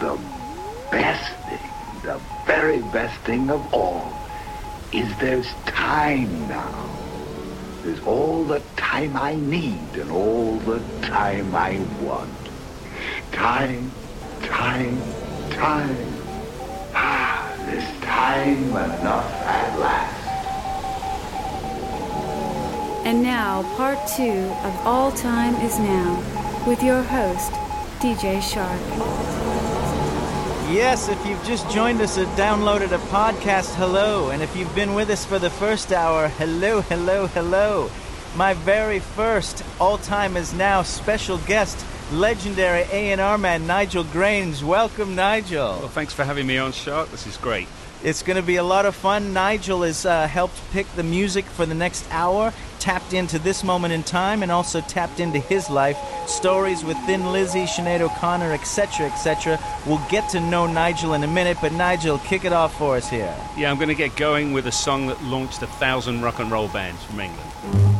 the 0.00 0.18
best 0.90 1.30
thing, 1.46 1.70
the 2.02 2.18
very 2.46 2.80
best 2.90 3.20
thing 3.20 3.50
of 3.50 3.72
all, 3.72 4.10
is 4.92 5.06
there's 5.18 5.52
time 5.66 6.48
now. 6.48 6.88
There's 7.82 8.00
all 8.00 8.44
the 8.44 8.62
time 8.76 9.16
I 9.16 9.34
need 9.34 9.88
and 9.94 10.10
all 10.10 10.56
the 10.56 10.80
time 11.02 11.54
I 11.54 11.78
want. 12.02 12.30
Time, 13.32 13.92
time, 14.42 15.00
time. 15.50 15.96
Ah, 16.94 17.54
there's 17.66 18.00
time 18.00 18.70
enough 18.70 19.30
at 19.44 19.78
last. 19.78 20.20
And 23.06 23.22
now, 23.22 23.62
part 23.76 23.98
two 24.16 24.50
of 24.64 24.86
All 24.86 25.12
Time 25.12 25.54
Is 25.56 25.78
Now 25.78 26.64
with 26.66 26.82
your 26.82 27.02
host, 27.02 27.52
DJ 28.00 28.42
Shark. 28.42 29.49
Yes, 30.70 31.08
if 31.08 31.26
you've 31.26 31.42
just 31.44 31.68
joined 31.68 32.00
us 32.00 32.16
or 32.16 32.26
downloaded 32.36 32.92
a 32.92 32.98
podcast, 33.08 33.74
hello. 33.74 34.30
And 34.30 34.40
if 34.40 34.54
you've 34.54 34.72
been 34.72 34.94
with 34.94 35.10
us 35.10 35.24
for 35.24 35.40
the 35.40 35.50
first 35.50 35.90
hour, 35.90 36.28
hello, 36.28 36.80
hello, 36.82 37.26
hello. 37.26 37.90
My 38.36 38.54
very 38.54 39.00
first 39.00 39.64
All 39.80 39.98
Time 39.98 40.36
Is 40.36 40.54
Now 40.54 40.82
special 40.82 41.38
guest, 41.38 41.84
legendary 42.12 42.82
A&R 42.92 43.36
man 43.36 43.66
Nigel 43.66 44.04
Grange. 44.04 44.62
Welcome, 44.62 45.16
Nigel. 45.16 45.76
Well, 45.80 45.88
thanks 45.88 46.14
for 46.14 46.22
having 46.22 46.46
me 46.46 46.58
on, 46.58 46.70
Shark. 46.70 47.10
This 47.10 47.26
is 47.26 47.36
great. 47.36 47.66
It's 48.02 48.22
going 48.22 48.36
to 48.36 48.42
be 48.42 48.56
a 48.56 48.62
lot 48.62 48.86
of 48.86 48.94
fun. 48.94 49.34
Nigel 49.34 49.82
has 49.82 50.06
uh, 50.06 50.26
helped 50.26 50.58
pick 50.72 50.90
the 50.96 51.02
music 51.02 51.44
for 51.44 51.66
the 51.66 51.74
next 51.74 52.06
hour, 52.10 52.50
tapped 52.78 53.12
into 53.12 53.38
this 53.38 53.62
moment 53.62 53.92
in 53.92 54.02
time, 54.02 54.42
and 54.42 54.50
also 54.50 54.80
tapped 54.80 55.20
into 55.20 55.38
his 55.38 55.68
life. 55.68 55.98
Stories 56.26 56.82
with 56.82 56.96
Thin 57.04 57.30
Lizzy, 57.30 57.64
Sinead 57.64 58.00
O'Connor, 58.00 58.52
etc., 58.52 59.06
etc. 59.06 59.58
We'll 59.86 60.02
get 60.08 60.30
to 60.30 60.40
know 60.40 60.66
Nigel 60.66 61.12
in 61.12 61.22
a 61.24 61.28
minute, 61.28 61.58
but 61.60 61.72
Nigel, 61.72 62.18
kick 62.20 62.46
it 62.46 62.54
off 62.54 62.76
for 62.78 62.96
us 62.96 63.10
here. 63.10 63.34
Yeah, 63.54 63.70
I'm 63.70 63.76
going 63.76 63.88
to 63.88 63.94
get 63.94 64.16
going 64.16 64.54
with 64.54 64.66
a 64.66 64.72
song 64.72 65.06
that 65.08 65.22
launched 65.24 65.60
a 65.60 65.66
thousand 65.66 66.22
rock 66.22 66.38
and 66.38 66.50
roll 66.50 66.68
bands 66.68 67.04
from 67.04 67.20
England. 67.20 67.99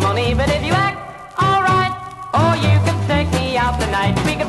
Sweet. 0.00 0.36
But 0.36 0.48
if 0.48 0.64
you 0.64 0.72
act 0.72 0.98
alright, 1.40 1.94
oh 2.34 2.54
you 2.54 2.74
could 2.84 3.00
take 3.06 3.30
me 3.32 3.56
out 3.56 3.80
tonight. 3.80 4.14
We 4.26 4.43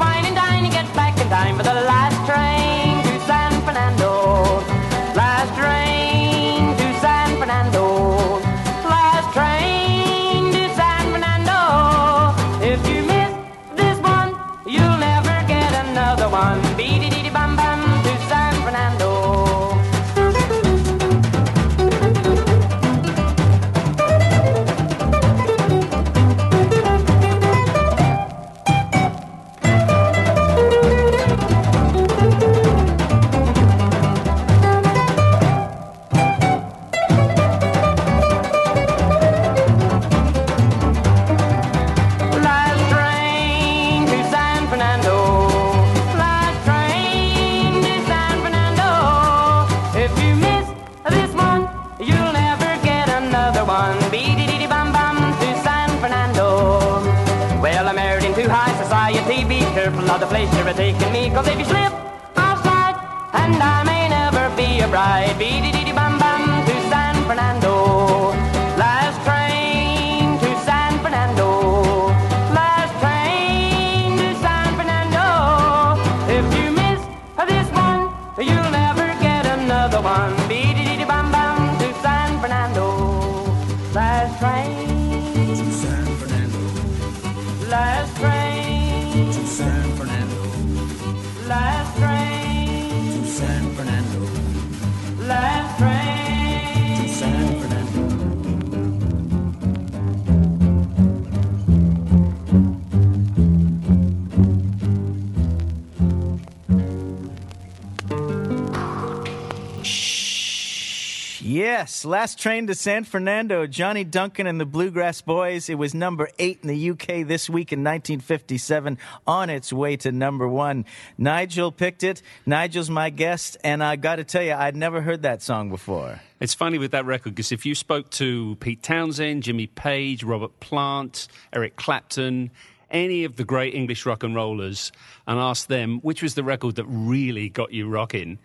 last 112.06 112.40
train 112.40 112.68
to 112.68 112.76
San 112.76 113.04
Fernando, 113.04 113.68
Johnny 113.68 114.04
Duncan 114.04 114.48
and 114.48 114.60
the 114.60 114.66
Bluegrass 114.66 115.22
Boys. 115.22 115.70
It 115.70 115.76
was 115.76 115.94
number 115.94 116.30
eight 116.40 116.60
in 116.62 116.68
the 116.68 116.90
UK 116.92 117.28
this 117.28 117.50
week 117.50 117.74
in 117.74 117.80
1957, 117.80 118.98
on 119.26 119.50
its 119.50 119.74
way 119.74 119.98
to 119.98 120.12
number 120.12 120.48
one. 120.48 120.86
Nigel 121.18 121.72
picked 121.72 122.04
it. 122.04 122.22
Nigel's 122.46 122.90
my 122.90 123.10
guest, 123.10 123.58
and 123.64 123.84
I 123.84 123.96
got 123.96 124.18
to 124.18 124.24
tell 124.24 124.44
you, 124.44 124.54
I'd 124.54 124.76
never 124.76 125.02
heard 125.02 125.24
that 125.24 125.42
song 125.42 125.70
before. 125.70 126.22
It's 126.40 126.54
funny 126.54 126.78
with 126.78 126.92
that 126.92 127.06
record 127.06 127.36
because 127.36 127.52
if 127.52 127.66
you 127.66 127.76
spoke 127.76 128.10
to 128.12 128.56
Pete 128.60 128.84
Townshend, 128.84 129.44
Jimmy 129.44 129.68
Page, 129.68 130.24
Robert 130.24 130.60
Plant, 130.60 131.28
Eric 131.54 131.76
Clapton, 131.76 132.52
any 132.92 133.24
of 133.24 133.36
the 133.36 133.44
great 133.44 133.74
English 133.74 134.06
rock 134.06 134.24
and 134.24 134.36
rollers, 134.36 134.92
and 135.28 135.40
asked 135.40 135.68
them 135.68 136.00
which 136.00 136.22
was 136.22 136.36
the 136.36 136.44
record 136.44 136.76
that 136.76 136.86
really 136.86 137.50
got 137.50 137.74
you 137.74 137.90
rocking, 137.90 138.38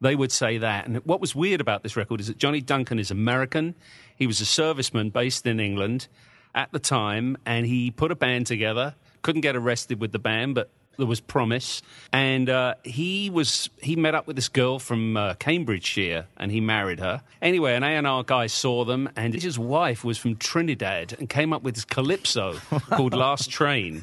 they 0.00 0.14
would 0.14 0.32
say 0.32 0.58
that. 0.58 0.86
And 0.86 0.98
what 0.98 1.20
was 1.20 1.34
weird 1.34 1.60
about 1.60 1.82
this 1.82 1.96
record 1.96 2.20
is 2.20 2.26
that 2.26 2.38
Johnny 2.38 2.60
Duncan 2.60 2.98
is 2.98 3.10
American. 3.10 3.74
He 4.16 4.26
was 4.26 4.40
a 4.40 4.44
serviceman 4.44 5.12
based 5.12 5.46
in 5.46 5.60
England 5.60 6.08
at 6.54 6.72
the 6.72 6.78
time, 6.78 7.36
and 7.44 7.66
he 7.66 7.90
put 7.90 8.10
a 8.10 8.16
band 8.16 8.46
together. 8.46 8.94
Couldn't 9.22 9.42
get 9.42 9.56
arrested 9.56 10.00
with 10.00 10.12
the 10.12 10.18
band, 10.18 10.54
but 10.54 10.70
there 10.96 11.06
was 11.06 11.20
promise. 11.20 11.82
And 12.12 12.48
uh, 12.48 12.74
he 12.82 13.30
was 13.30 13.70
he 13.82 13.96
met 13.96 14.14
up 14.14 14.26
with 14.26 14.36
this 14.36 14.48
girl 14.48 14.78
from 14.78 15.16
uh, 15.16 15.34
Cambridgeshire, 15.34 16.26
and 16.36 16.50
he 16.50 16.60
married 16.60 17.00
her. 17.00 17.22
Anyway, 17.42 17.74
an 17.74 17.82
A&R 17.82 18.24
guy 18.24 18.46
saw 18.46 18.84
them, 18.84 19.08
and 19.16 19.34
his 19.34 19.58
wife 19.58 20.04
was 20.04 20.18
from 20.18 20.36
Trinidad, 20.36 21.14
and 21.18 21.28
came 21.28 21.52
up 21.52 21.62
with 21.62 21.74
this 21.74 21.84
calypso 21.84 22.54
called 22.90 23.14
"Last 23.14 23.50
Train," 23.50 24.00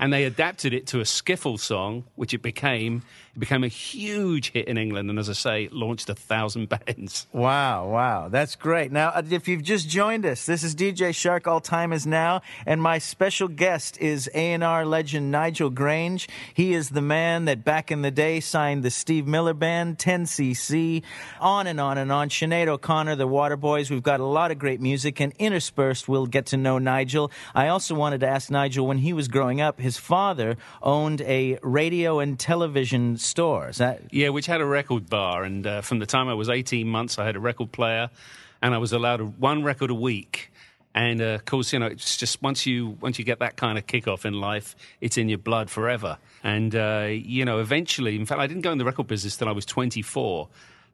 and 0.00 0.12
they 0.12 0.24
adapted 0.24 0.72
it 0.72 0.86
to 0.88 1.00
a 1.00 1.04
skiffle 1.04 1.58
song, 1.58 2.04
which 2.14 2.34
it 2.34 2.42
became. 2.42 3.02
It 3.34 3.38
became 3.38 3.64
a 3.64 3.68
huge 3.68 4.52
hit 4.52 4.68
in 4.68 4.76
England, 4.76 5.08
and 5.08 5.18
as 5.18 5.30
I 5.30 5.32
say, 5.32 5.68
launched 5.72 6.10
a 6.10 6.14
thousand 6.14 6.68
bands. 6.68 7.26
Wow, 7.32 7.88
wow, 7.88 8.28
that's 8.28 8.56
great. 8.56 8.92
Now, 8.92 9.08
uh, 9.08 9.22
if 9.30 9.48
you've 9.48 9.62
just 9.62 9.88
joined 9.88 10.26
us, 10.26 10.44
this 10.44 10.62
is 10.62 10.74
DJ 10.74 11.14
Shark. 11.14 11.46
All 11.46 11.62
time 11.62 11.94
is 11.94 12.06
now, 12.06 12.42
and 12.66 12.82
my 12.82 12.98
special 12.98 13.48
guest 13.48 13.96
is 13.96 14.28
A&R 14.34 14.84
legend 14.84 15.30
Nigel 15.30 15.70
Grange. 15.70 16.28
He 16.52 16.74
is 16.74 16.90
the 16.90 17.00
man 17.00 17.46
that 17.46 17.64
back 17.64 17.90
in 17.90 18.02
the 18.02 18.10
day 18.10 18.38
signed 18.40 18.82
the 18.82 18.90
Steve 18.90 19.26
Miller 19.26 19.54
Band, 19.54 19.96
10cc, 19.96 21.02
on 21.40 21.66
and 21.66 21.80
on 21.80 21.96
and 21.96 22.12
on. 22.12 22.28
Sinead 22.28 22.68
O'Connor, 22.68 23.16
the 23.16 23.26
Waterboys. 23.26 23.88
We've 23.88 24.02
got 24.02 24.20
a 24.20 24.26
lot 24.26 24.50
of 24.50 24.58
great 24.58 24.82
music, 24.82 25.20
and 25.20 25.32
interspersed, 25.38 26.06
we'll 26.06 26.26
get 26.26 26.44
to 26.46 26.58
know 26.58 26.76
Nigel. 26.76 27.32
I 27.54 27.68
also 27.68 27.94
wanted 27.94 28.20
to 28.20 28.28
ask 28.28 28.50
Nigel 28.50 28.86
when 28.86 28.98
he 28.98 29.14
was 29.14 29.28
growing 29.28 29.62
up, 29.62 29.80
his 29.80 29.96
father 29.96 30.58
owned 30.82 31.22
a 31.22 31.58
radio 31.62 32.18
and 32.18 32.38
television 32.38 33.16
store. 33.22 33.68
Is 33.68 33.78
that 33.78 34.02
Yeah, 34.10 34.30
which 34.30 34.46
had 34.46 34.60
a 34.60 34.66
record 34.66 35.08
bar, 35.08 35.44
and 35.44 35.66
uh, 35.66 35.80
from 35.80 35.98
the 35.98 36.06
time 36.06 36.28
I 36.28 36.34
was 36.34 36.48
18 36.48 36.86
months, 36.86 37.18
I 37.18 37.24
had 37.24 37.36
a 37.36 37.40
record 37.40 37.72
player, 37.72 38.10
and 38.60 38.74
I 38.74 38.78
was 38.78 38.92
allowed 38.92 39.38
one 39.38 39.62
record 39.62 39.90
a 39.90 39.94
week. 39.94 40.50
And 40.94 41.22
uh, 41.22 41.24
of 41.24 41.44
course, 41.44 41.72
you 41.72 41.78
know, 41.78 41.86
it's 41.86 42.16
just 42.16 42.42
once 42.42 42.66
you 42.66 42.98
once 43.00 43.18
you 43.18 43.24
get 43.24 43.38
that 43.38 43.56
kind 43.56 43.78
of 43.78 43.86
kickoff 43.86 44.24
in 44.24 44.34
life, 44.34 44.76
it's 45.00 45.16
in 45.16 45.28
your 45.28 45.38
blood 45.38 45.70
forever. 45.70 46.18
And 46.44 46.74
uh, 46.74 47.08
you 47.10 47.44
know, 47.44 47.60
eventually, 47.60 48.16
in 48.16 48.26
fact, 48.26 48.40
I 48.40 48.46
didn't 48.46 48.62
go 48.62 48.72
in 48.72 48.78
the 48.78 48.84
record 48.84 49.06
business 49.06 49.36
till 49.36 49.48
I 49.48 49.52
was 49.52 49.64
24, 49.64 50.48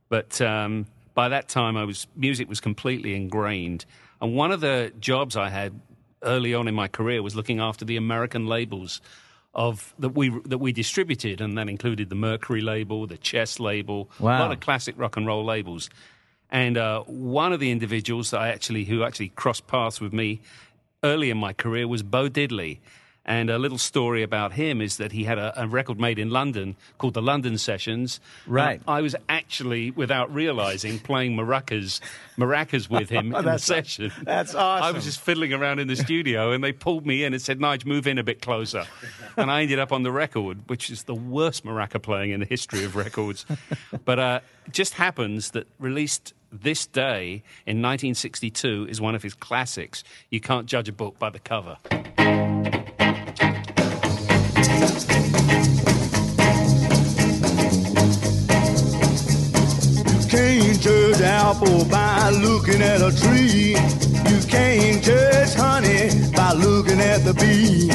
but 0.08 0.40
um, 0.40 0.86
by 1.14 1.30
that 1.30 1.48
time, 1.48 1.76
I 1.76 1.84
was 1.84 2.06
music 2.14 2.48
was 2.48 2.60
completely 2.60 3.16
ingrained. 3.16 3.84
And 4.20 4.34
one 4.34 4.52
of 4.52 4.60
the 4.60 4.92
jobs 5.00 5.36
I 5.36 5.48
had 5.48 5.80
early 6.22 6.54
on 6.54 6.68
in 6.68 6.74
my 6.74 6.88
career 6.88 7.22
was 7.22 7.34
looking 7.34 7.60
after 7.60 7.84
the 7.84 7.96
American 7.96 8.46
labels 8.46 9.00
of 9.58 9.92
that 9.98 10.10
we 10.10 10.28
that 10.46 10.58
we 10.58 10.72
distributed, 10.72 11.40
and 11.40 11.58
that 11.58 11.68
included 11.68 12.08
the 12.08 12.14
Mercury 12.14 12.60
label, 12.60 13.08
the 13.08 13.18
Chess 13.18 13.58
label, 13.58 14.08
a 14.38 14.38
lot 14.38 14.52
of 14.52 14.60
classic 14.60 14.94
rock 14.96 15.16
and 15.16 15.26
roll 15.26 15.44
labels. 15.44 15.90
And 16.48 16.78
uh, 16.78 17.02
one 17.02 17.52
of 17.52 17.58
the 17.58 17.72
individuals 17.72 18.30
that 18.30 18.40
I 18.40 18.48
actually 18.50 18.84
who 18.84 19.02
actually 19.02 19.30
crossed 19.30 19.66
paths 19.66 20.00
with 20.00 20.12
me 20.12 20.40
early 21.02 21.28
in 21.28 21.38
my 21.38 21.52
career 21.52 21.88
was 21.88 22.04
Bo 22.04 22.30
Diddley. 22.30 22.78
And 23.28 23.50
a 23.50 23.58
little 23.58 23.76
story 23.76 24.22
about 24.22 24.54
him 24.54 24.80
is 24.80 24.96
that 24.96 25.12
he 25.12 25.24
had 25.24 25.36
a, 25.36 25.62
a 25.62 25.68
record 25.68 26.00
made 26.00 26.18
in 26.18 26.30
London 26.30 26.76
called 26.96 27.12
the 27.12 27.20
London 27.20 27.58
Sessions. 27.58 28.20
Right. 28.46 28.80
I 28.88 29.02
was 29.02 29.14
actually, 29.28 29.90
without 29.90 30.32
realizing, 30.34 30.98
playing 30.98 31.36
maracas, 31.36 32.00
maracas 32.38 32.88
with 32.88 33.10
him 33.10 33.34
in 33.34 33.44
the 33.44 33.58
session. 33.58 34.10
that's 34.22 34.54
awesome. 34.54 34.82
I 34.82 34.92
was 34.92 35.04
just 35.04 35.20
fiddling 35.20 35.52
around 35.52 35.78
in 35.78 35.88
the 35.88 35.96
studio, 35.96 36.52
and 36.52 36.64
they 36.64 36.72
pulled 36.72 37.04
me 37.06 37.22
in 37.22 37.34
and 37.34 37.42
said, 37.42 37.58
"Nige, 37.58 37.84
move 37.84 38.06
in 38.06 38.16
a 38.16 38.24
bit 38.24 38.40
closer." 38.40 38.86
And 39.36 39.50
I 39.50 39.60
ended 39.60 39.78
up 39.78 39.92
on 39.92 40.04
the 40.04 40.10
record, 40.10 40.66
which 40.66 40.88
is 40.88 41.02
the 41.02 41.14
worst 41.14 41.66
maraca 41.66 42.00
playing 42.00 42.30
in 42.30 42.40
the 42.40 42.46
history 42.46 42.82
of 42.84 42.96
records. 42.96 43.44
but 44.06 44.18
uh, 44.18 44.40
it 44.66 44.72
just 44.72 44.94
happens 44.94 45.50
that 45.50 45.66
released 45.78 46.32
this 46.50 46.86
day 46.86 47.42
in 47.66 47.82
1962 47.82 48.86
is 48.88 49.02
one 49.02 49.14
of 49.14 49.22
his 49.22 49.34
classics. 49.34 50.02
You 50.30 50.40
can't 50.40 50.64
judge 50.64 50.88
a 50.88 50.92
book 50.92 51.18
by 51.18 51.28
the 51.28 51.40
cover. 51.40 51.76
Can't 60.28 60.80
judge 60.80 61.20
apple 61.20 61.84
by 61.86 62.30
looking 62.30 62.82
at 62.82 63.00
a 63.00 63.10
tree. 63.22 63.76
You 64.30 64.40
can't 64.46 65.02
judge 65.02 65.54
honey 65.54 66.10
by 66.34 66.52
looking 66.52 67.00
at 67.00 67.24
the 67.24 67.34
bee. 67.34 67.90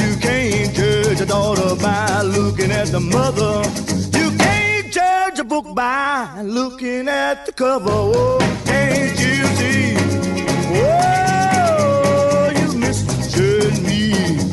You 0.00 0.16
can't 0.20 0.74
judge 0.74 1.20
a 1.20 1.26
daughter 1.26 1.76
by 1.80 2.22
looking 2.22 2.72
at 2.72 2.88
the 2.88 3.00
mother. 3.00 3.62
You 4.18 4.36
can't 4.36 4.92
judge 4.92 5.38
a 5.38 5.44
book 5.44 5.74
by 5.74 6.42
looking 6.42 7.08
at 7.08 7.46
the 7.46 7.52
cover. 7.52 7.90
Oh, 7.90 8.38
can't 8.64 9.18
you 9.20 9.44
see? 9.58 9.96
Oh, 10.82 12.50
you 12.58 12.78
misjudge 12.78 13.80
me. 13.80 14.43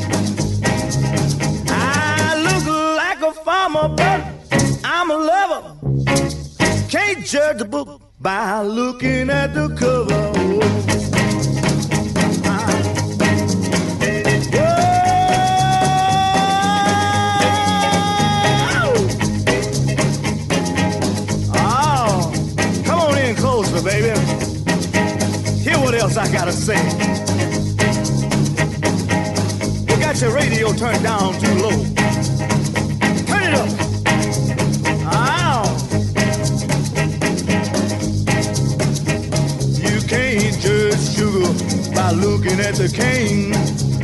I'm 5.02 5.10
a 5.10 5.16
lover. 5.16 5.76
Can't 6.88 7.26
judge 7.26 7.60
a 7.60 7.64
book 7.64 8.00
by 8.20 8.62
looking 8.62 9.30
at 9.30 9.52
the 9.52 9.68
cover. 9.74 10.30
Oh, 21.52 22.32
come 22.84 23.00
on 23.00 23.18
in 23.18 23.34
closer, 23.34 23.82
baby. 23.82 24.16
Hear 25.64 25.80
what 25.80 25.94
else 25.94 26.16
I 26.16 26.32
gotta 26.32 26.52
say. 26.52 26.78
You 29.88 30.00
got 30.00 30.20
your 30.20 30.32
radio 30.32 30.72
turned 30.72 31.02
down 31.02 31.32
too 31.40 31.54
low. 31.54 32.01
By 42.02 42.10
looking 42.10 42.58
at 42.58 42.74
the 42.74 42.88
cane. 42.88 43.52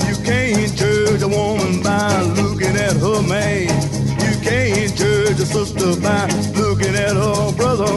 You 0.09 0.17
can't 0.25 0.73
judge 0.77 1.23
a 1.23 1.29
woman 1.29 1.83
by 1.83 2.23
looking 2.41 2.77
at 2.77 2.97
her 3.05 3.23
man. 3.23 3.67
You 4.25 4.35
can't 4.49 4.95
judge 4.95 5.41
a 5.41 5.47
sister 5.47 6.01
by 6.01 6.27
looking 6.55 6.95
at 6.95 7.15
her 7.17 7.53
brother. 7.57 7.91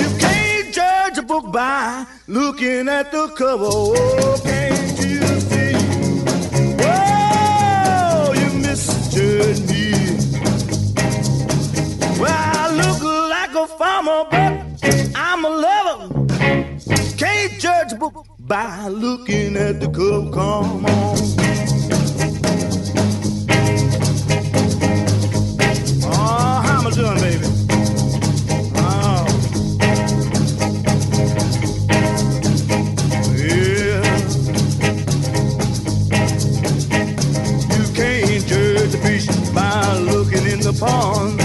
You 0.00 0.08
can't 0.18 0.74
judge 0.74 1.16
a 1.16 1.22
book 1.22 1.50
by 1.52 2.06
looking 2.26 2.86
at 2.88 3.10
the 3.12 3.28
cover. 3.28 3.64
Oh, 3.64 4.55
by 18.46 18.88
looking 18.88 19.56
at 19.56 19.80
the 19.80 19.88
cover. 19.88 20.30
Come 20.30 20.86
on. 20.86 21.16
Oh, 40.88 41.35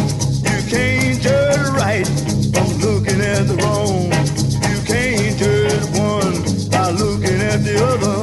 other. 7.82 8.18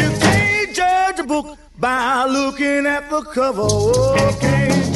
You 0.00 0.08
can't 0.18 0.74
judge 0.74 1.18
a 1.20 1.24
book 1.24 1.58
by 1.78 2.26
looking 2.26 2.86
at 2.86 3.08
the 3.10 3.22
cover. 3.22 3.62
Oh, 3.62 4.38
can't 4.40 4.87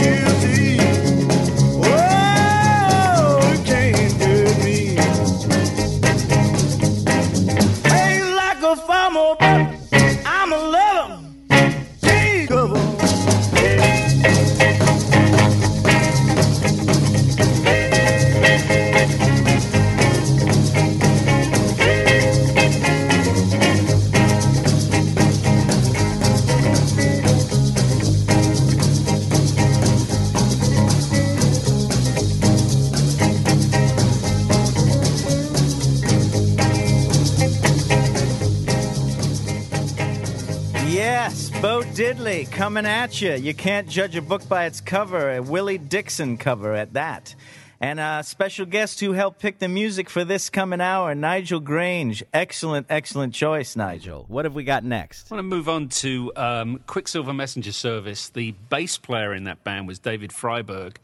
Diddley 42.03 42.51
coming 42.51 42.85
at 42.85 43.23
you. 43.23 43.35
You 43.35 43.55
can't 43.55 43.89
judge 43.89 44.17
a 44.17 44.23
book 44.23 44.49
by 44.49 44.65
its 44.65 44.81
cover, 44.81 45.37
a 45.37 45.41
Willie 45.41 45.79
Dixon 45.79 46.37
cover 46.37 46.75
at 46.75 46.95
that. 46.95 47.37
And 47.81 48.01
a 48.01 48.25
special 48.25 48.67
guest 48.67 48.99
who 48.99 49.13
helped 49.13 49.39
pick 49.39 49.61
the 49.61 49.69
music 49.69 50.11
for 50.11 50.25
this 50.25 50.51
coming 50.51 50.81
hour, 50.81 51.15
Nigel 51.15 51.61
Grange. 51.61 52.25
Excellent, 52.35 52.89
excellent 52.91 53.35
choice, 53.35 53.77
Nigel. 53.77 54.25
What 54.27 54.47
have 54.47 54.55
we 54.57 54.65
got 54.65 54.83
next? 54.83 55.31
I 55.31 55.37
want 55.37 55.49
to 55.49 55.57
move 55.57 55.69
on 55.69 55.91
to 55.91 56.33
um, 56.35 56.81
Quicksilver 56.89 57.33
Messenger 57.33 57.71
Service. 57.71 58.31
The 58.31 58.51
bass 58.69 58.99
player 58.99 59.33
in 59.33 59.45
that 59.45 59.63
band 59.63 59.87
was 59.87 60.01
David 60.01 60.33
Freiberg, 60.33 60.97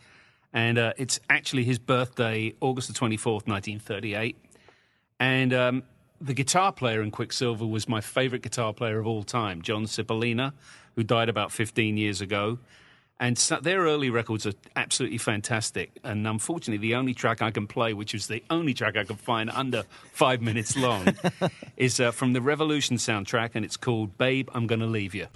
and 0.52 0.78
uh, 0.78 0.94
it's 0.96 1.20
actually 1.30 1.62
his 1.62 1.78
birthday, 1.78 2.54
August 2.60 2.88
the 2.88 2.94
24th, 2.94 3.46
1938. 3.46 4.36
And 5.20 5.54
um, 5.54 5.84
the 6.20 6.34
guitar 6.34 6.72
player 6.72 7.02
in 7.02 7.12
Quicksilver 7.12 7.66
was 7.66 7.88
my 7.88 8.00
favorite 8.00 8.42
guitar 8.42 8.72
player 8.72 8.98
of 8.98 9.06
all 9.06 9.22
time, 9.22 9.62
John 9.62 9.84
Cipollina, 9.84 10.54
who 10.98 11.04
died 11.04 11.28
about 11.28 11.52
15 11.52 11.96
years 11.96 12.20
ago. 12.20 12.58
And 13.20 13.38
so 13.38 13.60
their 13.62 13.82
early 13.82 14.10
records 14.10 14.48
are 14.48 14.52
absolutely 14.74 15.18
fantastic. 15.18 15.92
And 16.02 16.26
unfortunately, 16.26 16.84
the 16.88 16.96
only 16.96 17.14
track 17.14 17.40
I 17.40 17.52
can 17.52 17.68
play, 17.68 17.92
which 17.92 18.16
is 18.16 18.26
the 18.26 18.42
only 18.50 18.74
track 18.74 18.96
I 18.96 19.04
could 19.04 19.20
find 19.20 19.48
under 19.50 19.84
five 20.12 20.42
minutes 20.42 20.76
long, 20.76 21.06
is 21.76 22.00
uh, 22.00 22.10
from 22.10 22.32
the 22.32 22.40
Revolution 22.40 22.96
soundtrack, 22.96 23.50
and 23.54 23.64
it's 23.64 23.76
called 23.76 24.18
Babe, 24.18 24.48
I'm 24.52 24.66
Gonna 24.66 24.86
Leave 24.86 25.14
You. 25.14 25.28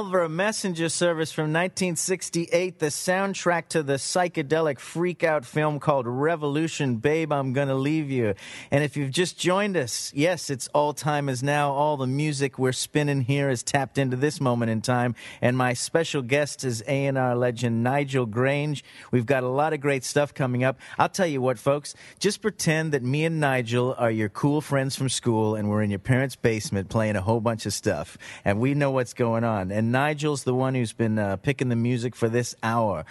Quicksilver 0.00 0.30
Messenger 0.30 0.88
Service 0.88 1.30
from 1.30 1.52
1968, 1.52 2.78
the 2.78 2.86
soundtrack 2.86 3.68
to 3.68 3.82
the 3.82 3.96
psychedelic 3.96 4.78
freakout 4.78 5.44
film 5.44 5.78
called 5.78 6.06
Revolution. 6.06 6.96
Babe, 6.96 7.30
I'm 7.30 7.52
gonna 7.52 7.74
leave 7.74 8.10
you. 8.10 8.32
And 8.70 8.82
if 8.82 8.96
you've 8.96 9.10
just 9.10 9.38
joined 9.38 9.76
us, 9.76 10.10
yes, 10.14 10.48
it's 10.48 10.68
all 10.68 10.94
time 10.94 11.28
is 11.28 11.42
now. 11.42 11.72
All 11.72 11.98
the 11.98 12.06
music 12.06 12.58
we're 12.58 12.72
spinning 12.72 13.20
here 13.20 13.50
is 13.50 13.62
tapped 13.62 13.98
into 13.98 14.16
this 14.16 14.40
moment 14.40 14.70
in 14.70 14.80
time. 14.80 15.14
And 15.42 15.54
my 15.58 15.74
special 15.74 16.22
guest 16.22 16.64
is 16.64 16.82
A&R 16.88 17.36
legend 17.36 17.82
Nigel 17.82 18.24
Grange. 18.24 18.82
We've 19.10 19.26
got 19.26 19.42
a 19.42 19.48
lot 19.48 19.74
of 19.74 19.82
great 19.82 20.04
stuff 20.04 20.32
coming 20.32 20.64
up. 20.64 20.78
I'll 20.98 21.10
tell 21.10 21.26
you 21.26 21.42
what, 21.42 21.58
folks, 21.58 21.94
just 22.18 22.40
pretend 22.40 22.92
that 22.92 23.02
me 23.02 23.26
and 23.26 23.38
Nigel 23.38 23.94
are 23.98 24.10
your 24.10 24.30
cool 24.30 24.62
friends 24.62 24.96
from 24.96 25.10
school 25.10 25.56
and 25.56 25.68
we're 25.68 25.82
in 25.82 25.90
your 25.90 25.98
parents' 25.98 26.36
basement 26.36 26.88
playing 26.88 27.16
a 27.16 27.22
whole 27.22 27.40
bunch 27.40 27.66
of 27.66 27.74
stuff. 27.74 28.16
And 28.46 28.60
we 28.60 28.72
know 28.72 28.92
what's 28.92 29.12
going 29.12 29.44
on. 29.44 29.70
And 29.70 29.89
Nigel's 29.92 30.44
the 30.44 30.54
one 30.54 30.74
who's 30.74 30.92
been 30.92 31.18
uh, 31.18 31.36
picking 31.36 31.68
the 31.68 31.76
music 31.76 32.14
for 32.14 32.28
this 32.28 32.54
hour. 32.62 33.04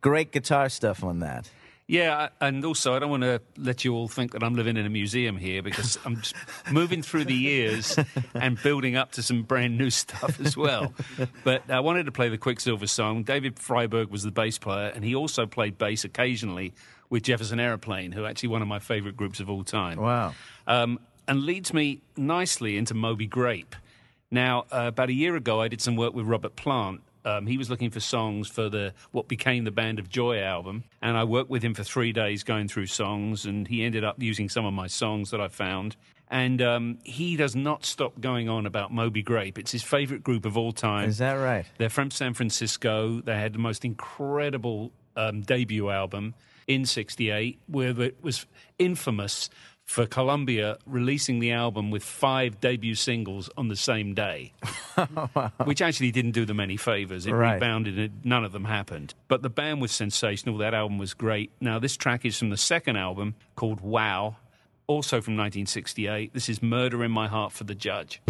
Great 0.00 0.32
guitar 0.32 0.68
stuff 0.68 1.04
on 1.04 1.20
that. 1.20 1.50
Yeah, 1.90 2.28
and 2.40 2.64
also 2.64 2.94
I 2.94 3.00
don't 3.00 3.10
want 3.10 3.24
to 3.24 3.42
let 3.58 3.84
you 3.84 3.94
all 3.94 4.06
think 4.06 4.30
that 4.30 4.44
I'm 4.44 4.54
living 4.54 4.76
in 4.76 4.86
a 4.86 4.88
museum 4.88 5.36
here 5.36 5.60
because 5.60 5.98
I'm 6.04 6.20
just 6.20 6.36
moving 6.70 7.02
through 7.02 7.24
the 7.24 7.34
years 7.34 7.98
and 8.32 8.62
building 8.62 8.94
up 8.94 9.10
to 9.12 9.24
some 9.24 9.42
brand 9.42 9.76
new 9.76 9.90
stuff 9.90 10.38
as 10.38 10.56
well. 10.56 10.94
But 11.42 11.68
I 11.68 11.80
wanted 11.80 12.06
to 12.06 12.12
play 12.12 12.28
the 12.28 12.38
Quicksilver 12.38 12.86
song. 12.86 13.24
David 13.24 13.56
Freiberg 13.56 14.08
was 14.08 14.22
the 14.22 14.30
bass 14.30 14.56
player, 14.56 14.92
and 14.94 15.04
he 15.04 15.16
also 15.16 15.46
played 15.46 15.78
bass 15.78 16.04
occasionally 16.04 16.74
with 17.08 17.24
Jefferson 17.24 17.58
Airplane, 17.58 18.12
who 18.12 18.22
are 18.22 18.28
actually 18.28 18.50
one 18.50 18.62
of 18.62 18.68
my 18.68 18.78
favorite 18.78 19.16
groups 19.16 19.40
of 19.40 19.50
all 19.50 19.64
time. 19.64 19.98
Wow. 19.98 20.34
Um, 20.68 21.00
and 21.26 21.42
leads 21.42 21.74
me 21.74 22.02
nicely 22.16 22.76
into 22.76 22.94
Moby 22.94 23.26
Grape. 23.26 23.74
Now, 24.30 24.60
uh, 24.72 24.86
about 24.88 25.08
a 25.08 25.12
year 25.12 25.36
ago, 25.36 25.60
I 25.60 25.68
did 25.68 25.80
some 25.80 25.96
work 25.96 26.14
with 26.14 26.26
Robert 26.26 26.56
Plant, 26.56 27.00
Um, 27.24 27.46
he 27.46 27.58
was 27.58 27.68
looking 27.68 27.90
for 27.90 28.00
songs 28.00 28.48
for 28.48 28.70
the 28.70 28.94
what 29.10 29.28
became 29.28 29.64
the 29.64 29.70
Band 29.70 29.98
of 29.98 30.08
Joy 30.08 30.40
album, 30.40 30.84
and 31.02 31.18
I 31.18 31.24
worked 31.24 31.50
with 31.50 31.62
him 31.62 31.74
for 31.74 31.84
three 31.84 32.12
days 32.12 32.42
going 32.44 32.68
through 32.68 32.86
songs, 32.86 33.44
and 33.44 33.68
he 33.68 33.84
ended 33.84 34.04
up 34.04 34.16
using 34.22 34.48
some 34.48 34.64
of 34.64 34.72
my 34.72 34.86
songs 34.86 35.30
that 35.30 35.40
I 35.40 35.48
found. 35.48 35.96
And 36.32 36.62
um, 36.62 36.98
he 37.02 37.36
does 37.36 37.56
not 37.56 37.84
stop 37.84 38.20
going 38.20 38.48
on 38.48 38.64
about 38.64 38.92
Moby 38.92 39.20
Grape. 39.20 39.58
It's 39.58 39.72
his 39.72 39.82
favorite 39.82 40.22
group 40.22 40.46
of 40.46 40.56
all 40.56 40.72
time. 40.72 41.08
Is 41.08 41.18
that 41.18 41.34
right? 41.34 41.66
They're 41.76 41.90
from 41.90 42.10
San 42.12 42.34
Francisco. 42.34 43.20
They 43.20 43.36
had 43.36 43.52
the 43.52 43.58
most 43.58 43.84
incredible 43.84 44.92
um, 45.16 45.42
debut 45.42 45.90
album 45.90 46.34
in 46.66 46.86
'68, 46.86 47.58
where 47.66 48.00
it 48.00 48.22
was 48.22 48.46
infamous 48.78 49.50
for 49.90 50.06
Columbia 50.06 50.78
releasing 50.86 51.40
the 51.40 51.50
album 51.50 51.90
with 51.90 52.04
five 52.04 52.60
debut 52.60 52.94
singles 52.94 53.50
on 53.56 53.66
the 53.66 53.74
same 53.74 54.14
day, 54.14 54.52
which 55.64 55.82
actually 55.82 56.12
didn't 56.12 56.30
do 56.30 56.44
them 56.44 56.60
any 56.60 56.76
favors. 56.76 57.26
It 57.26 57.32
Right. 57.32 57.54
rebounded, 57.54 57.98
and 57.98 58.24
none 58.24 58.44
of 58.44 58.52
them 58.52 58.66
happened. 58.66 59.14
But 59.26 59.42
the 59.42 59.50
band 59.50 59.80
was 59.80 59.90
sensational. 59.90 60.58
That 60.58 60.74
album 60.74 60.98
was 60.98 61.12
great. 61.12 61.50
Now, 61.60 61.80
this 61.80 61.96
track 61.96 62.24
is 62.24 62.38
from 62.38 62.50
the 62.50 62.56
second 62.56 62.98
album 62.98 63.34
called 63.56 63.80
Wow, 63.80 64.36
also 64.86 65.16
from 65.20 65.34
1968. 65.34 66.34
This 66.34 66.48
is 66.48 66.62
Murder 66.62 67.02
in 67.02 67.10
My 67.10 67.26
Heart 67.26 67.50
for 67.50 67.64
the 67.64 67.74
Judge. 67.74 68.22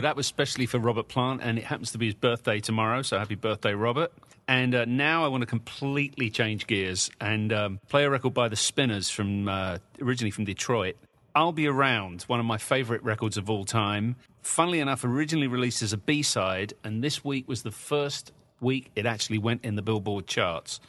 That 0.00 0.16
was 0.16 0.26
specially 0.26 0.66
for 0.66 0.78
Robert 0.78 1.08
Plant, 1.08 1.40
and 1.42 1.58
it 1.58 1.64
happens 1.64 1.92
to 1.92 1.98
be 1.98 2.06
his 2.06 2.14
birthday 2.14 2.60
tomorrow. 2.60 3.02
So 3.02 3.18
happy 3.18 3.34
birthday, 3.34 3.74
Robert! 3.74 4.12
And 4.48 4.74
uh, 4.74 4.84
now 4.84 5.24
I 5.24 5.28
want 5.28 5.42
to 5.42 5.46
completely 5.46 6.30
change 6.30 6.66
gears 6.66 7.10
and 7.20 7.52
um, 7.52 7.80
play 7.88 8.04
a 8.04 8.10
record 8.10 8.34
by 8.34 8.48
the 8.48 8.56
Spinners 8.56 9.10
from 9.10 9.48
uh, 9.48 9.78
originally 10.00 10.30
from 10.30 10.44
Detroit. 10.44 10.96
I'll 11.34 11.52
be 11.52 11.68
around, 11.68 12.22
one 12.22 12.40
of 12.40 12.46
my 12.46 12.58
favorite 12.58 13.02
records 13.04 13.36
of 13.36 13.48
all 13.48 13.64
time. 13.64 14.16
Funnily 14.42 14.80
enough, 14.80 15.04
originally 15.04 15.46
released 15.46 15.82
as 15.82 15.92
a 15.92 15.96
B 15.96 16.22
side, 16.22 16.72
and 16.82 17.04
this 17.04 17.24
week 17.24 17.46
was 17.46 17.62
the 17.62 17.70
first 17.70 18.32
week 18.60 18.90
it 18.96 19.06
actually 19.06 19.38
went 19.38 19.64
in 19.64 19.76
the 19.76 19.82
Billboard 19.82 20.26
charts. 20.26 20.80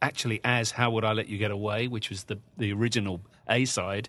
Actually, 0.00 0.40
as 0.44 0.70
How 0.70 0.90
Would 0.92 1.04
I 1.04 1.12
Let 1.12 1.28
You 1.28 1.36
Get 1.36 1.50
Away, 1.50 1.88
which 1.88 2.08
was 2.08 2.24
the, 2.24 2.38
the 2.56 2.72
original 2.72 3.20
A 3.48 3.66
side. 3.66 4.08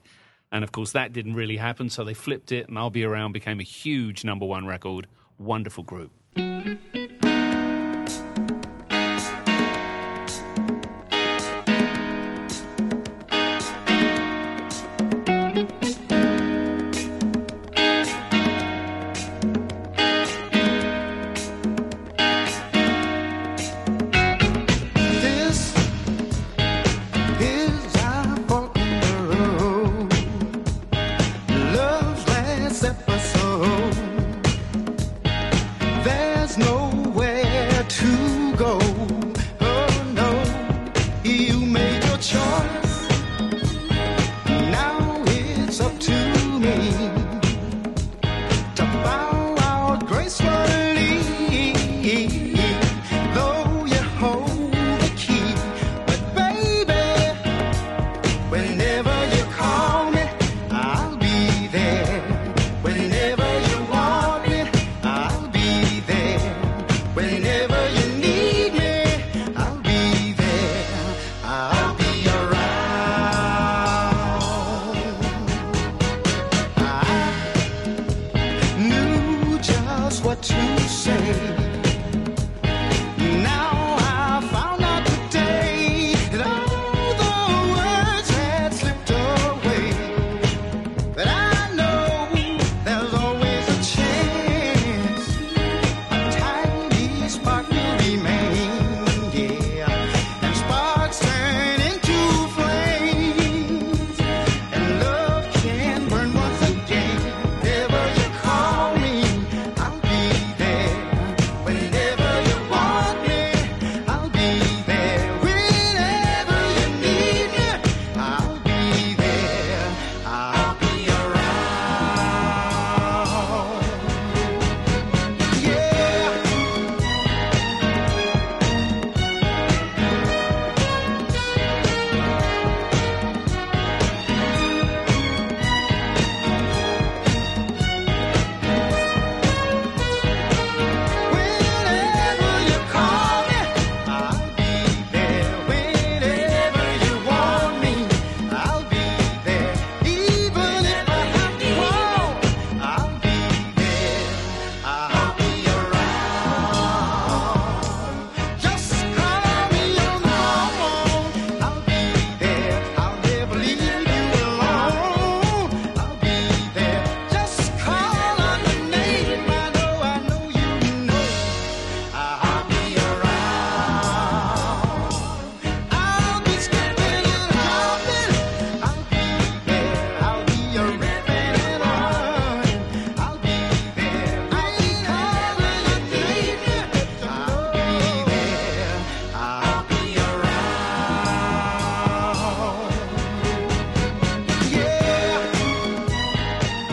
And 0.52 0.64
of 0.64 0.72
course, 0.72 0.92
that 0.92 1.14
didn't 1.14 1.36
really 1.36 1.58
happen, 1.58 1.90
so 1.90 2.04
they 2.04 2.14
flipped 2.14 2.52
it, 2.52 2.68
and 2.68 2.78
I'll 2.78 2.90
Be 2.90 3.04
Around 3.04 3.32
became 3.32 3.60
a 3.60 3.64
huge 3.64 4.24
number 4.24 4.46
one 4.46 4.68
record. 4.68 5.08
Wonderful 5.38 5.84
group. 5.84 6.12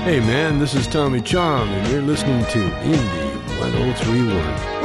Hey 0.09 0.21
man, 0.21 0.59
this 0.59 0.75
is 0.75 0.87
Tommy 0.87 1.21
Chong, 1.21 1.69
and 1.69 1.93
you're 1.93 2.01
listening 2.01 2.43
to 2.47 2.59
Indie 2.81 3.61
1031. 3.61 4.78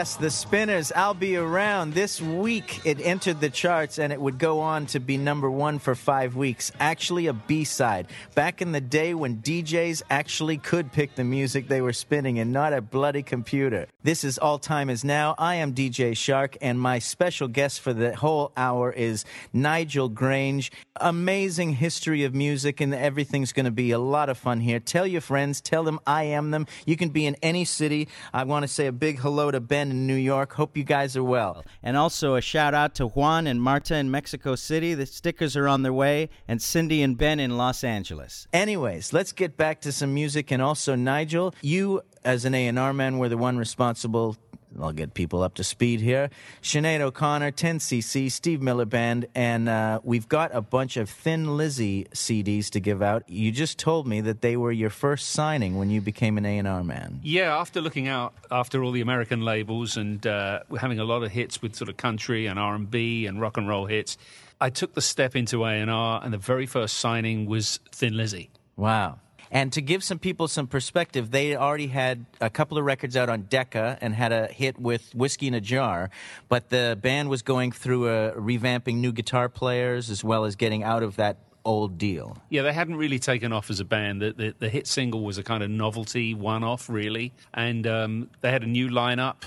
Yes, 0.00 0.16
the 0.16 0.30
Spinners. 0.30 0.92
I'll 0.96 1.12
be 1.12 1.36
around. 1.36 1.92
This 1.92 2.22
week 2.22 2.80
it 2.86 3.02
entered 3.02 3.38
the 3.38 3.50
charts 3.50 3.98
and 3.98 4.14
it 4.14 4.18
would 4.18 4.38
go 4.38 4.60
on 4.60 4.86
to 4.86 4.98
be 4.98 5.18
number 5.18 5.50
one 5.50 5.78
for 5.78 5.94
five 5.94 6.34
weeks. 6.36 6.72
Actually, 6.80 7.26
a 7.26 7.34
B 7.34 7.64
side. 7.64 8.06
Back 8.34 8.62
in 8.62 8.72
the 8.72 8.80
day 8.80 9.12
when 9.12 9.42
DJs 9.42 10.00
actually 10.08 10.56
could 10.56 10.90
pick 10.90 11.16
the 11.16 11.24
music 11.24 11.68
they 11.68 11.82
were 11.82 11.92
spinning 11.92 12.38
and 12.38 12.50
not 12.50 12.72
a 12.72 12.80
bloody 12.80 13.22
computer. 13.22 13.88
This 14.02 14.24
is 14.24 14.38
All 14.38 14.58
Time 14.58 14.88
Is 14.88 15.04
Now. 15.04 15.34
I 15.36 15.56
am 15.56 15.74
DJ 15.74 16.16
Shark 16.16 16.56
and 16.62 16.80
my 16.80 16.98
special 16.98 17.48
guest 17.48 17.82
for 17.82 17.92
the 17.92 18.16
whole 18.16 18.52
hour 18.56 18.90
is 18.90 19.26
Nigel 19.52 20.08
Grange. 20.08 20.72
Amazing 20.98 21.74
history 21.74 22.24
of 22.24 22.34
music 22.34 22.80
and 22.80 22.94
everything's 22.94 23.52
going 23.52 23.66
to 23.66 23.70
be 23.70 23.90
a 23.90 23.98
lot 23.98 24.30
of 24.30 24.38
fun 24.38 24.60
here. 24.60 24.80
Tell 24.80 25.06
your 25.06 25.20
friends, 25.20 25.60
tell 25.60 25.84
them 25.84 26.00
I 26.06 26.22
am 26.22 26.52
them. 26.52 26.66
You 26.86 26.96
can 26.96 27.10
be 27.10 27.26
in 27.26 27.36
any 27.42 27.66
city. 27.66 28.08
I 28.32 28.44
want 28.44 28.62
to 28.62 28.68
say 28.68 28.86
a 28.86 28.92
big 28.92 29.18
hello 29.18 29.50
to 29.50 29.60
Ben 29.60 29.89
in 29.90 30.06
New 30.06 30.14
York. 30.14 30.54
Hope 30.54 30.76
you 30.76 30.84
guys 30.84 31.16
are 31.16 31.24
well. 31.24 31.64
And 31.82 31.96
also 31.96 32.34
a 32.34 32.40
shout 32.40 32.74
out 32.74 32.94
to 32.96 33.06
Juan 33.06 33.46
and 33.46 33.60
Marta 33.60 33.96
in 33.96 34.10
Mexico 34.10 34.54
City. 34.54 34.94
The 34.94 35.06
stickers 35.06 35.56
are 35.56 35.68
on 35.68 35.82
their 35.82 35.92
way. 35.92 36.28
And 36.48 36.60
Cindy 36.60 37.02
and 37.02 37.16
Ben 37.16 37.40
in 37.40 37.56
Los 37.56 37.84
Angeles. 37.84 38.46
Anyways, 38.52 39.12
let's 39.12 39.32
get 39.32 39.56
back 39.56 39.80
to 39.82 39.92
some 39.92 40.14
music. 40.14 40.50
And 40.50 40.62
also, 40.62 40.94
Nigel, 40.94 41.54
you 41.60 42.02
as 42.24 42.44
an 42.44 42.54
A&R 42.54 42.92
man 42.92 43.18
were 43.18 43.28
the 43.28 43.38
one 43.38 43.58
responsible. 43.58 44.36
I'll 44.78 44.92
get 44.92 45.14
people 45.14 45.42
up 45.42 45.54
to 45.54 45.64
speed 45.64 46.00
here. 46.00 46.30
Sinead 46.62 47.00
O'Connor, 47.00 47.52
10cc, 47.52 48.30
Steve 48.30 48.62
Miller 48.62 48.84
Band, 48.84 49.26
and 49.34 49.68
uh, 49.68 50.00
we've 50.02 50.28
got 50.28 50.54
a 50.54 50.60
bunch 50.60 50.96
of 50.96 51.08
Thin 51.08 51.56
Lizzy 51.56 52.04
CDs 52.12 52.70
to 52.70 52.80
give 52.80 53.02
out. 53.02 53.28
You 53.28 53.50
just 53.50 53.78
told 53.78 54.06
me 54.06 54.20
that 54.20 54.40
they 54.40 54.56
were 54.56 54.72
your 54.72 54.90
first 54.90 55.30
signing 55.30 55.76
when 55.76 55.90
you 55.90 56.00
became 56.00 56.38
an 56.38 56.46
A&R 56.46 56.84
man. 56.84 57.20
Yeah, 57.22 57.56
after 57.56 57.80
looking 57.80 58.08
out 58.08 58.34
after 58.50 58.82
all 58.82 58.92
the 58.92 59.00
American 59.00 59.42
labels 59.42 59.96
and 59.96 60.24
uh, 60.26 60.60
having 60.78 60.98
a 60.98 61.04
lot 61.04 61.22
of 61.22 61.32
hits 61.32 61.60
with 61.62 61.74
sort 61.74 61.88
of 61.88 61.96
country 61.96 62.46
and 62.46 62.58
R 62.58 62.74
and 62.74 62.90
B 62.90 63.26
and 63.26 63.40
rock 63.40 63.56
and 63.56 63.68
roll 63.68 63.86
hits, 63.86 64.16
I 64.60 64.70
took 64.70 64.94
the 64.94 65.00
step 65.00 65.34
into 65.34 65.64
A 65.64 65.70
and 65.70 65.90
R, 65.90 66.20
and 66.22 66.32
the 66.32 66.38
very 66.38 66.66
first 66.66 66.98
signing 66.98 67.46
was 67.46 67.80
Thin 67.92 68.16
Lizzy. 68.16 68.50
Wow. 68.76 69.18
And 69.50 69.72
to 69.72 69.80
give 69.80 70.04
some 70.04 70.18
people 70.18 70.48
some 70.48 70.66
perspective, 70.66 71.30
they 71.30 71.56
already 71.56 71.88
had 71.88 72.26
a 72.40 72.50
couple 72.50 72.78
of 72.78 72.84
records 72.84 73.16
out 73.16 73.28
on 73.28 73.42
Decca 73.42 73.98
and 74.00 74.14
had 74.14 74.32
a 74.32 74.46
hit 74.46 74.78
with 74.78 75.12
Whiskey 75.14 75.48
in 75.48 75.54
a 75.54 75.60
Jar, 75.60 76.10
but 76.48 76.68
the 76.68 76.98
band 77.00 77.28
was 77.28 77.42
going 77.42 77.72
through 77.72 78.08
a 78.08 78.32
revamping 78.32 78.96
new 78.96 79.12
guitar 79.12 79.48
players 79.48 80.10
as 80.10 80.22
well 80.22 80.44
as 80.44 80.56
getting 80.56 80.82
out 80.84 81.02
of 81.02 81.16
that 81.16 81.38
old 81.64 81.98
deal. 81.98 82.38
Yeah, 82.48 82.62
they 82.62 82.72
hadn't 82.72 82.96
really 82.96 83.18
taken 83.18 83.52
off 83.52 83.70
as 83.70 83.80
a 83.80 83.84
band. 83.84 84.22
The, 84.22 84.32
the, 84.32 84.54
the 84.58 84.68
hit 84.68 84.86
single 84.86 85.22
was 85.22 85.36
a 85.36 85.42
kind 85.42 85.62
of 85.62 85.70
novelty 85.70 86.32
one-off, 86.34 86.88
really, 86.88 87.32
and 87.52 87.86
um, 87.86 88.30
they 88.40 88.50
had 88.50 88.62
a 88.62 88.68
new 88.68 88.88
lineup. 88.88 89.42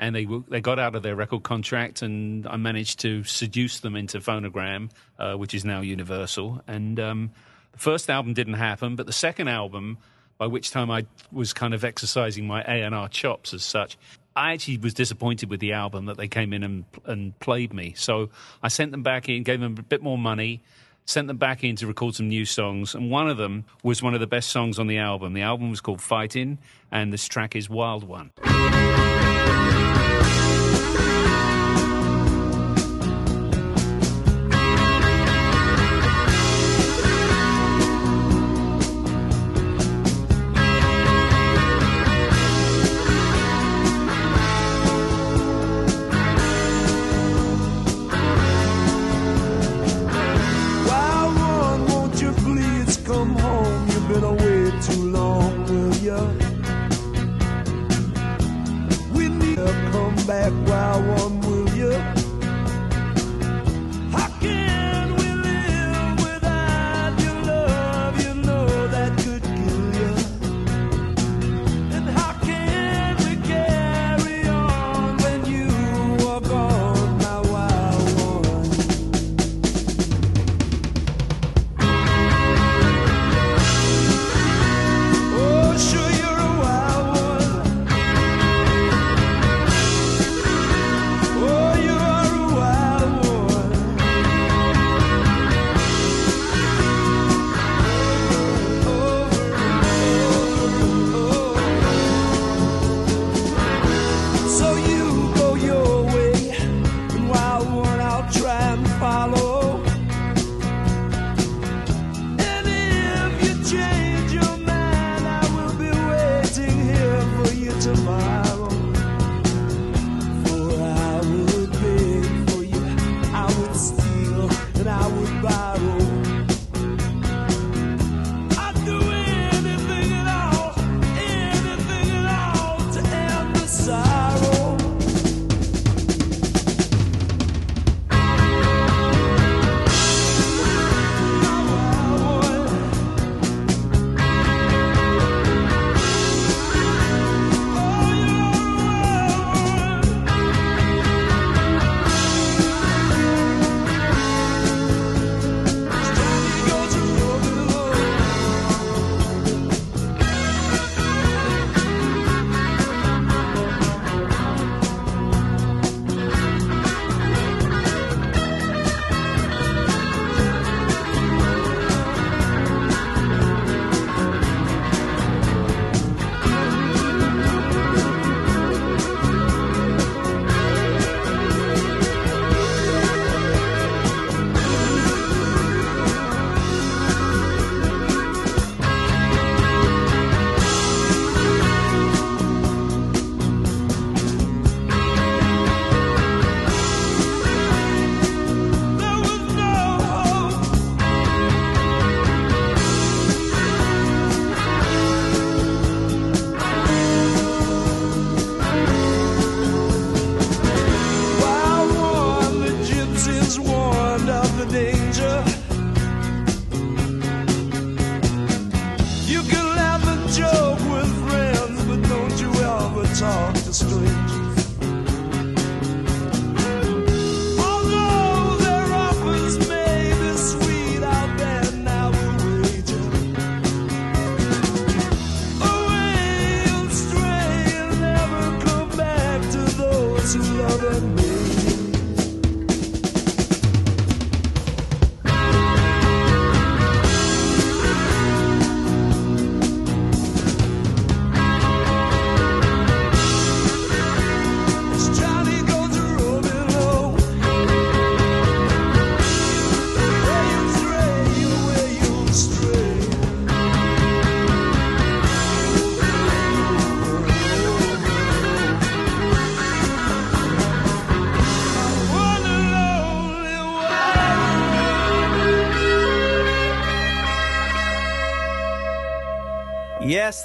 And 0.00 0.14
they 0.14 0.28
they 0.48 0.60
got 0.60 0.78
out 0.78 0.94
of 0.94 1.02
their 1.02 1.16
record 1.16 1.42
contract, 1.42 2.02
and 2.02 2.46
I 2.46 2.56
managed 2.56 3.00
to 3.00 3.24
seduce 3.24 3.80
them 3.80 3.96
into 3.96 4.20
Phonogram, 4.20 4.92
uh, 5.18 5.34
which 5.34 5.54
is 5.54 5.64
now 5.64 5.80
Universal. 5.80 6.62
And 6.68 7.00
um, 7.00 7.32
first 7.78 8.10
album 8.10 8.34
didn't 8.34 8.54
happen, 8.54 8.96
but 8.96 9.06
the 9.06 9.12
second 9.12 9.48
album, 9.48 9.98
by 10.36 10.46
which 10.46 10.70
time 10.70 10.90
I 10.90 11.06
was 11.32 11.52
kind 11.52 11.74
of 11.74 11.84
exercising 11.84 12.46
my 12.46 12.62
A 12.62 12.82
and 12.82 12.94
R 12.94 13.08
chops 13.08 13.54
as 13.54 13.64
such, 13.64 13.96
I 14.36 14.52
actually 14.52 14.78
was 14.78 14.94
disappointed 14.94 15.50
with 15.50 15.60
the 15.60 15.72
album 15.72 16.06
that 16.06 16.16
they 16.16 16.28
came 16.28 16.52
in 16.52 16.62
and 16.62 16.84
and 17.04 17.38
played 17.40 17.72
me. 17.72 17.94
So 17.96 18.30
I 18.62 18.68
sent 18.68 18.92
them 18.92 19.02
back 19.02 19.28
in, 19.28 19.42
gave 19.42 19.60
them 19.60 19.76
a 19.78 19.82
bit 19.82 20.02
more 20.02 20.18
money, 20.18 20.62
sent 21.06 21.26
them 21.26 21.38
back 21.38 21.64
in 21.64 21.74
to 21.76 21.86
record 21.86 22.14
some 22.14 22.28
new 22.28 22.44
songs, 22.44 22.94
and 22.94 23.10
one 23.10 23.28
of 23.28 23.36
them 23.36 23.64
was 23.82 24.02
one 24.02 24.14
of 24.14 24.20
the 24.20 24.26
best 24.26 24.50
songs 24.50 24.78
on 24.78 24.86
the 24.86 24.98
album. 24.98 25.32
The 25.32 25.42
album 25.42 25.70
was 25.70 25.80
called 25.80 26.00
Fighting, 26.00 26.58
and 26.92 27.12
this 27.12 27.26
track 27.26 27.56
is 27.56 27.68
Wild 27.68 28.04
One. 28.04 28.30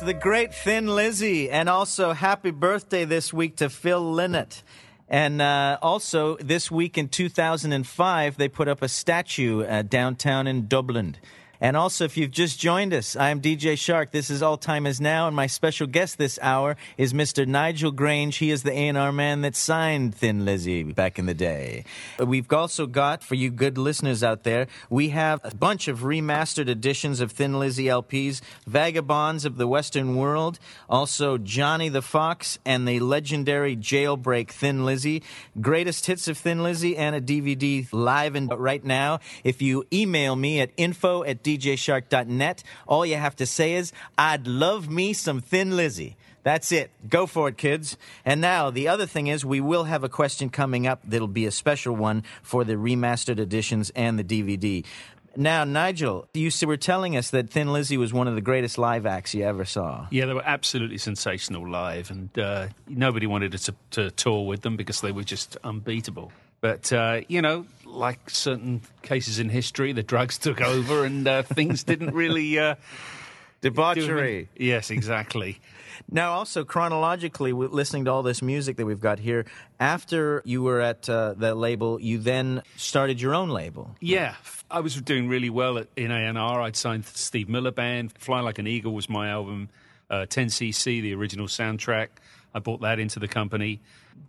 The 0.03 0.13
great 0.13 0.53
Thin 0.53 0.87
Lizzy, 0.87 1.49
and 1.49 1.69
also 1.69 2.11
happy 2.11 2.51
birthday 2.51 3.05
this 3.05 3.31
week 3.31 3.55
to 3.57 3.69
Phil 3.69 4.03
Lynott. 4.03 4.61
And 5.07 5.41
uh, 5.41 5.77
also, 5.81 6.35
this 6.37 6.69
week 6.69 6.97
in 6.97 7.07
2005, 7.07 8.37
they 8.37 8.49
put 8.49 8.67
up 8.67 8.81
a 8.81 8.89
statue 8.89 9.63
uh, 9.63 9.81
downtown 9.83 10.45
in 10.45 10.67
Dublin. 10.67 11.15
And 11.63 11.77
also, 11.77 12.03
if 12.03 12.17
you've 12.17 12.29
just 12.29 12.59
joined 12.59 12.93
us, 12.93 13.15
I 13.15 13.29
am 13.29 13.39
DJ 13.39 13.77
Shark. 13.77 14.11
This 14.11 14.29
is 14.29 14.43
All 14.43 14.57
Time 14.57 14.85
Is 14.85 14.99
Now, 14.99 15.27
and 15.27 15.35
my 15.35 15.47
special 15.47 15.87
guest 15.87 16.17
this 16.17 16.37
hour 16.41 16.75
is 16.97 17.13
Mr. 17.13 17.47
Nigel 17.47 17.91
Grange. 17.91 18.35
He 18.35 18.51
is 18.51 18.63
the 18.63 18.77
A&R 18.77 19.13
man 19.13 19.39
that 19.43 19.55
signed 19.55 20.13
Thin 20.13 20.43
Lizzy 20.43 20.83
back 20.83 21.17
in 21.17 21.25
the 21.25 21.33
day. 21.33 21.85
We've 22.19 22.51
also 22.51 22.85
got, 22.85 23.23
for 23.23 23.35
you 23.35 23.49
good 23.49 23.77
listeners 23.77 24.23
out 24.23 24.43
there, 24.43 24.67
we 24.89 25.07
have 25.09 25.39
a 25.41 25.55
bunch 25.55 25.87
of 25.87 25.99
remastered 25.99 26.67
editions 26.67 27.21
of 27.21 27.31
Thin 27.31 27.57
Lizzy 27.57 27.85
LPs, 27.85 28.41
Vagabonds 28.67 29.45
of 29.45 29.55
the 29.55 29.65
Western 29.65 30.17
World, 30.17 30.59
also 30.89 31.37
Johnny 31.37 31.87
the 31.87 32.01
Fox, 32.01 32.59
and 32.65 32.85
the 32.85 32.99
legendary 32.99 33.77
Jailbreak 33.77 34.49
Thin 34.49 34.83
Lizzy, 34.83 35.23
greatest 35.61 36.07
hits 36.07 36.27
of 36.27 36.37
Thin 36.37 36.61
Lizzy, 36.61 36.97
and 36.97 37.15
a 37.15 37.21
DVD 37.21 37.87
live 37.93 38.35
and 38.35 38.53
right 38.59 38.83
now. 38.83 39.21
If 39.45 39.61
you 39.61 39.85
email 39.93 40.35
me 40.35 40.59
at 40.59 40.71
info 40.75 41.23
at 41.23 41.41
djshark.net, 41.57 42.63
all 42.87 43.05
you 43.05 43.15
have 43.15 43.35
to 43.37 43.45
say 43.45 43.73
is, 43.73 43.91
I'd 44.17 44.47
love 44.47 44.89
me 44.89 45.13
some 45.13 45.41
Thin 45.41 45.75
Lizzy. 45.75 46.15
That's 46.43 46.73
it. 46.73 46.91
Go 47.09 47.25
for 47.25 47.47
it, 47.47 47.57
kids. 47.57 47.97
And 48.25 48.41
now, 48.41 48.69
the 48.69 48.89
other 48.89 49.05
thing 49.05 49.27
is, 49.27 49.45
we 49.45 49.61
will 49.61 49.85
have 49.85 50.03
a 50.03 50.09
question 50.09 50.49
coming 50.49 50.85
up 50.85 51.01
that'll 51.05 51.27
be 51.27 51.45
a 51.45 51.51
special 51.51 51.95
one 51.95 52.23
for 52.41 52.65
the 52.65 52.73
remastered 52.73 53.39
editions 53.39 53.91
and 53.95 54.19
the 54.19 54.23
DVD. 54.23 54.85
Now, 55.35 55.63
Nigel, 55.63 56.27
you 56.33 56.51
were 56.67 56.77
telling 56.77 57.17
us 57.17 57.31
that 57.31 57.49
Thin 57.49 57.73
Lizzy 57.73 57.97
was 57.97 58.13
one 58.13 58.27
of 58.27 58.35
the 58.35 58.41
greatest 58.41 58.77
live 58.77 59.07
acts 59.07 59.33
you 59.33 59.43
ever 59.45 59.65
saw. 59.65 60.05
Yeah, 60.11 60.27
they 60.27 60.33
were 60.33 60.45
absolutely 60.45 60.99
sensational 60.99 61.67
live, 61.67 62.11
and 62.11 62.37
uh, 62.37 62.67
nobody 62.87 63.25
wanted 63.25 63.53
to, 63.53 63.75
to 63.91 64.11
tour 64.11 64.45
with 64.45 64.61
them 64.61 64.75
because 64.75 65.01
they 65.01 65.11
were 65.11 65.23
just 65.23 65.57
unbeatable. 65.63 66.31
But, 66.63 66.93
uh, 66.93 67.19
you 67.27 67.41
know, 67.41 67.65
like 67.85 68.29
certain 68.29 68.83
cases 69.01 69.37
in 69.37 69.49
history, 69.49 69.91
the 69.91 70.01
drugs 70.01 70.37
took 70.39 70.61
over 70.61 71.03
and 71.03 71.27
uh, 71.27 71.43
things 71.43 71.83
didn't 71.83 72.13
really. 72.13 72.57
Uh, 72.57 72.75
Debauchery. 73.59 74.47
Yes, 74.55 74.89
exactly. 74.89 75.59
Now, 76.11 76.33
also 76.33 76.65
chronologically, 76.65 77.53
listening 77.53 78.05
to 78.05 78.11
all 78.11 78.23
this 78.23 78.41
music 78.41 78.77
that 78.77 78.85
we've 78.85 78.99
got 78.99 79.19
here, 79.19 79.45
after 79.79 80.41
you 80.43 80.61
were 80.61 80.81
at 80.81 81.07
uh, 81.07 81.35
that 81.37 81.55
label, 81.55 82.01
you 82.01 82.17
then 82.17 82.61
started 82.75 83.21
your 83.21 83.33
own 83.33 83.49
label. 83.49 83.95
Yeah, 84.01 84.35
I 84.69 84.81
was 84.81 84.99
doing 84.99 85.29
really 85.29 85.51
well 85.51 85.77
at, 85.77 85.87
in 85.95 86.11
A&R. 86.11 86.61
I'd 86.61 86.75
signed 86.75 87.05
Steve 87.05 87.47
Miller 87.47 87.71
Band. 87.71 88.11
Fly 88.17 88.41
Like 88.41 88.57
an 88.57 88.67
Eagle 88.67 88.93
was 88.93 89.07
my 89.07 89.29
album. 89.29 89.69
Uh, 90.09 90.25
10cc, 90.27 90.83
the 90.83 91.13
original 91.13 91.47
soundtrack. 91.47 92.09
I 92.53 92.59
brought 92.59 92.81
that 92.81 92.99
into 92.99 93.19
the 93.19 93.27
company. 93.27 93.79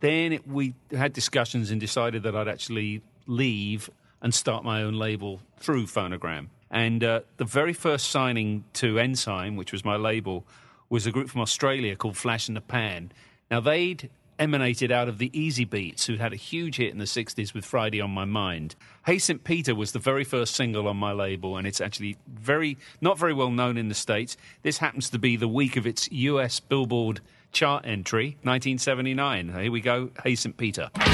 Then 0.00 0.32
it, 0.32 0.46
we 0.46 0.74
had 0.90 1.12
discussions 1.12 1.70
and 1.70 1.80
decided 1.80 2.22
that 2.24 2.34
I'd 2.34 2.48
actually 2.48 3.02
leave 3.26 3.90
and 4.20 4.34
start 4.34 4.64
my 4.64 4.82
own 4.82 4.94
label 4.94 5.40
through 5.58 5.86
Phonogram. 5.86 6.48
And 6.70 7.04
uh, 7.04 7.20
the 7.36 7.44
very 7.44 7.72
first 7.72 8.10
signing 8.10 8.64
to 8.74 8.98
Ensign, 8.98 9.56
which 9.56 9.72
was 9.72 9.84
my 9.84 9.96
label, 9.96 10.44
was 10.88 11.06
a 11.06 11.10
group 11.10 11.28
from 11.28 11.40
Australia 11.40 11.96
called 11.96 12.16
Flash 12.16 12.48
and 12.48 12.56
the 12.56 12.60
Pan. 12.60 13.12
Now, 13.50 13.60
they'd 13.60 14.10
emanated 14.38 14.90
out 14.90 15.08
of 15.08 15.18
the 15.18 15.30
Easybeats, 15.30 16.06
who'd 16.06 16.20
had 16.20 16.32
a 16.32 16.36
huge 16.36 16.76
hit 16.76 16.92
in 16.92 16.98
the 16.98 17.04
60s 17.04 17.54
with 17.54 17.64
Friday 17.64 18.00
on 18.00 18.10
My 18.10 18.24
Mind. 18.24 18.74
Hey 19.06 19.18
St. 19.18 19.44
Peter 19.44 19.74
was 19.74 19.92
the 19.92 19.98
very 19.98 20.24
first 20.24 20.54
single 20.54 20.88
on 20.88 20.96
my 20.96 21.12
label, 21.12 21.56
and 21.56 21.66
it's 21.66 21.80
actually 21.80 22.16
very 22.26 22.76
not 23.00 23.18
very 23.18 23.32
well 23.32 23.50
known 23.50 23.76
in 23.76 23.88
the 23.88 23.94
States. 23.94 24.36
This 24.62 24.78
happens 24.78 25.10
to 25.10 25.18
be 25.18 25.36
the 25.36 25.48
week 25.48 25.76
of 25.76 25.86
its 25.86 26.10
US 26.10 26.60
Billboard 26.60 27.20
chart 27.54 27.86
entry, 27.86 28.36
1979. 28.42 29.48
Here 29.48 29.70
we 29.70 29.80
go, 29.80 30.10
Hey 30.22 30.34
St. 30.34 30.56
Peter. 30.56 30.90
The 30.92 31.04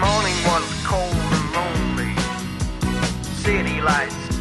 morning 0.00 0.36
was 0.44 0.82
cold 0.84 1.14
and 1.14 1.52
lonely. 1.54 2.12
City 3.22 3.80
lights 3.80 4.31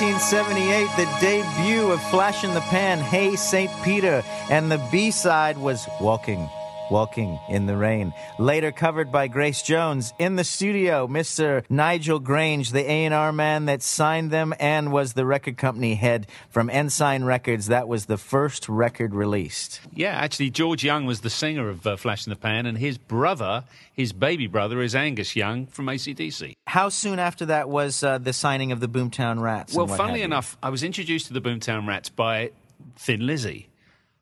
1978, 0.00 0.88
the 0.96 1.20
debut 1.20 1.92
of 1.92 2.02
Flash 2.04 2.42
and 2.42 2.56
the 2.56 2.62
Pan, 2.62 3.00
Hey 3.00 3.36
St. 3.36 3.70
Peter, 3.82 4.24
and 4.48 4.72
the 4.72 4.78
B 4.90 5.10
side 5.10 5.58
was 5.58 5.86
Walking, 6.00 6.48
Walking 6.90 7.38
in 7.48 7.66
the 7.66 7.76
Rain. 7.76 8.12
Later 8.38 8.72
covered 8.72 9.12
by 9.12 9.28
Grace 9.28 9.62
Jones. 9.62 10.12
In 10.18 10.36
the 10.36 10.44
studio, 10.44 11.06
Mr. 11.06 11.64
Nigel 11.70 12.20
Grainge, 12.20 12.72
the 12.72 12.90
A&R 12.90 13.32
man 13.32 13.66
that 13.66 13.82
signed 13.82 14.30
them 14.30 14.52
and 14.58 14.92
was 14.92 15.12
the 15.12 15.24
record 15.24 15.56
company 15.56 15.94
head 15.94 16.26
from 16.50 16.68
Ensign 16.68 17.24
Records. 17.24 17.66
That 17.68 17.88
was 17.88 18.06
the 18.06 18.18
first 18.18 18.68
record 18.68 19.14
released. 19.14 19.80
Yeah, 19.94 20.10
actually, 20.10 20.50
George 20.50 20.84
Young 20.84 21.06
was 21.06 21.20
the 21.20 21.30
singer 21.30 21.68
of 21.68 21.86
uh, 21.86 21.96
Flash 21.96 22.26
and 22.26 22.32
the 22.32 22.38
Pan, 22.38 22.66
and 22.66 22.76
his 22.78 22.98
brother, 22.98 23.64
his 23.92 24.12
baby 24.12 24.46
brother, 24.46 24.80
is 24.80 24.94
Angus 24.94 25.36
Young 25.36 25.66
from 25.66 25.88
AC/DC. 25.88 26.54
How 26.66 26.88
soon 26.88 27.18
after 27.18 27.46
that 27.46 27.68
was 27.68 28.02
uh, 28.02 28.18
the 28.18 28.32
signing 28.32 28.72
of 28.72 28.80
the 28.80 28.88
Boomtown 28.88 29.40
Rats? 29.40 29.74
Well, 29.74 29.86
funnily 29.86 30.22
enough, 30.22 30.56
I 30.62 30.70
was 30.70 30.82
introduced 30.82 31.26
to 31.28 31.32
the 31.32 31.40
Boomtown 31.40 31.86
Rats 31.86 32.08
by 32.08 32.50
Thin 32.96 33.26
Lizzy. 33.26 33.69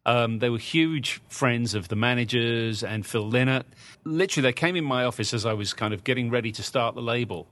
Um, 0.08 0.38
they 0.38 0.48
were 0.48 0.58
huge 0.58 1.20
friends 1.28 1.74
of 1.74 1.88
the 1.88 1.96
managers 1.96 2.82
and 2.82 3.04
Phil 3.04 3.30
Lynott. 3.30 3.64
Literally, 4.04 4.42
they 4.48 4.52
came 4.54 4.74
in 4.74 4.84
my 4.84 5.04
office 5.04 5.34
as 5.34 5.44
I 5.44 5.52
was 5.52 5.74
kind 5.74 5.92
of 5.92 6.02
getting 6.02 6.30
ready 6.30 6.50
to 6.52 6.62
start 6.62 6.94
the 6.94 7.02
label 7.02 7.46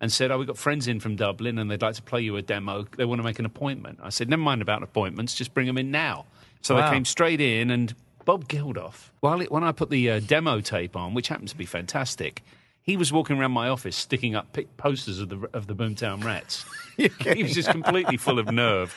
and 0.00 0.12
said, 0.12 0.30
Oh, 0.30 0.38
we've 0.38 0.46
got 0.46 0.56
friends 0.58 0.86
in 0.86 1.00
from 1.00 1.16
Dublin 1.16 1.58
and 1.58 1.68
they'd 1.70 1.82
like 1.82 1.94
to 1.96 2.02
play 2.02 2.20
you 2.20 2.36
a 2.36 2.42
demo. 2.42 2.86
They 2.96 3.04
want 3.04 3.18
to 3.18 3.24
make 3.24 3.38
an 3.40 3.44
appointment. 3.44 3.98
I 4.02 4.10
said, 4.10 4.28
Never 4.28 4.42
mind 4.42 4.62
about 4.62 4.82
appointments, 4.82 5.34
just 5.34 5.52
bring 5.52 5.66
them 5.66 5.78
in 5.78 5.90
now. 5.90 6.26
So 6.62 6.74
Wow. 6.76 6.88
they 6.88 6.94
came 6.94 7.04
straight 7.04 7.40
in 7.40 7.70
and 7.70 7.94
Bob 8.24 8.46
Geldof, 8.48 9.10
while 9.20 9.40
it, 9.40 9.50
when 9.50 9.64
I 9.64 9.72
put 9.72 9.88
the 9.90 10.10
uh, 10.10 10.20
demo 10.20 10.60
tape 10.60 10.96
on, 10.96 11.14
which 11.14 11.28
happened 11.28 11.48
to 11.48 11.56
be 11.56 11.64
fantastic, 11.66 12.42
he 12.82 12.96
was 12.96 13.12
walking 13.12 13.38
around 13.38 13.52
my 13.52 13.68
office 13.68 13.96
sticking 13.96 14.34
up 14.34 14.56
posters 14.76 15.18
of 15.20 15.28
the 15.28 15.48
of 15.52 15.66
the 15.68 15.74
Boomtown 15.74 16.24
Rats. 16.24 16.64
he 16.96 17.42
was 17.42 17.52
just 17.52 17.70
completely 17.70 18.16
full 18.16 18.38
of 18.38 18.50
nerve. 18.50 18.94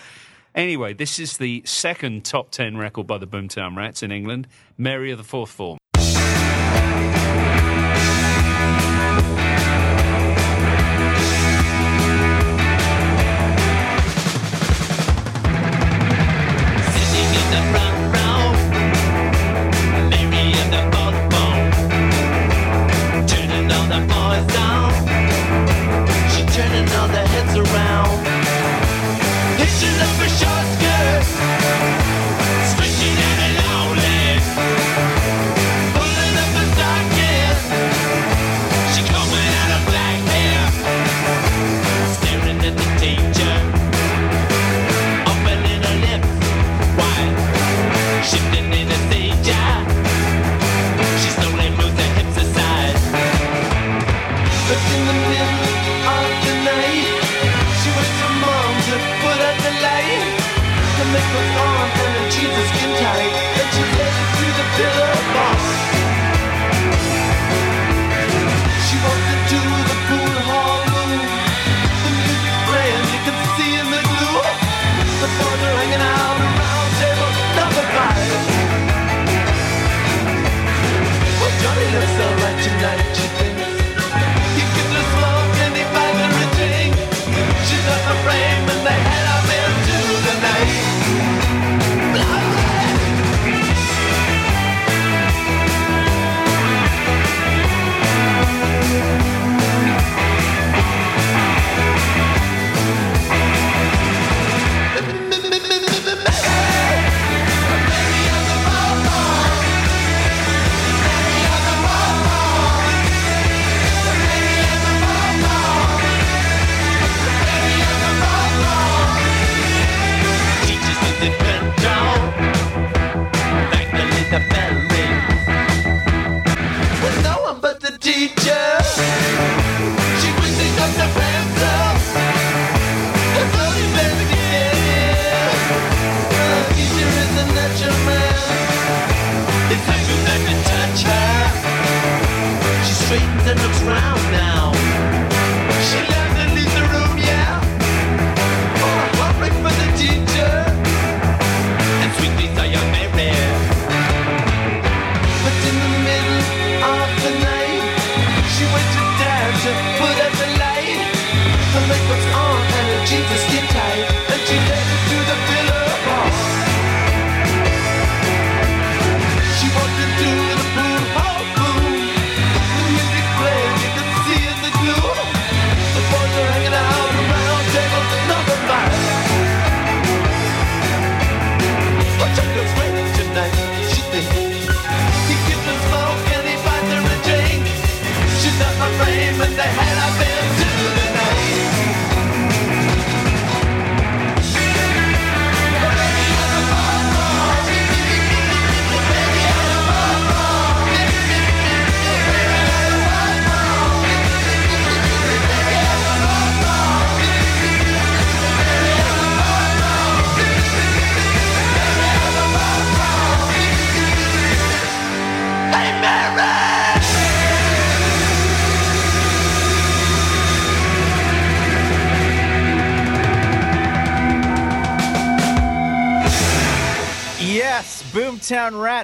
Anyway, 0.60 0.93
this 0.93 1.20
is 1.20 1.38
the 1.38 1.62
second 1.64 2.26
top 2.26 2.51
ten 2.51 2.76
record 2.76 3.07
by 3.07 3.18
the 3.18 3.26
Boomtown 3.26 3.78
Rats 3.78 4.03
in 4.03 4.12
England, 4.12 4.45
Mary 4.78 5.10
of 5.10 5.18
the 5.18 5.24
Fourth 5.24 5.51
Form. 5.51 5.78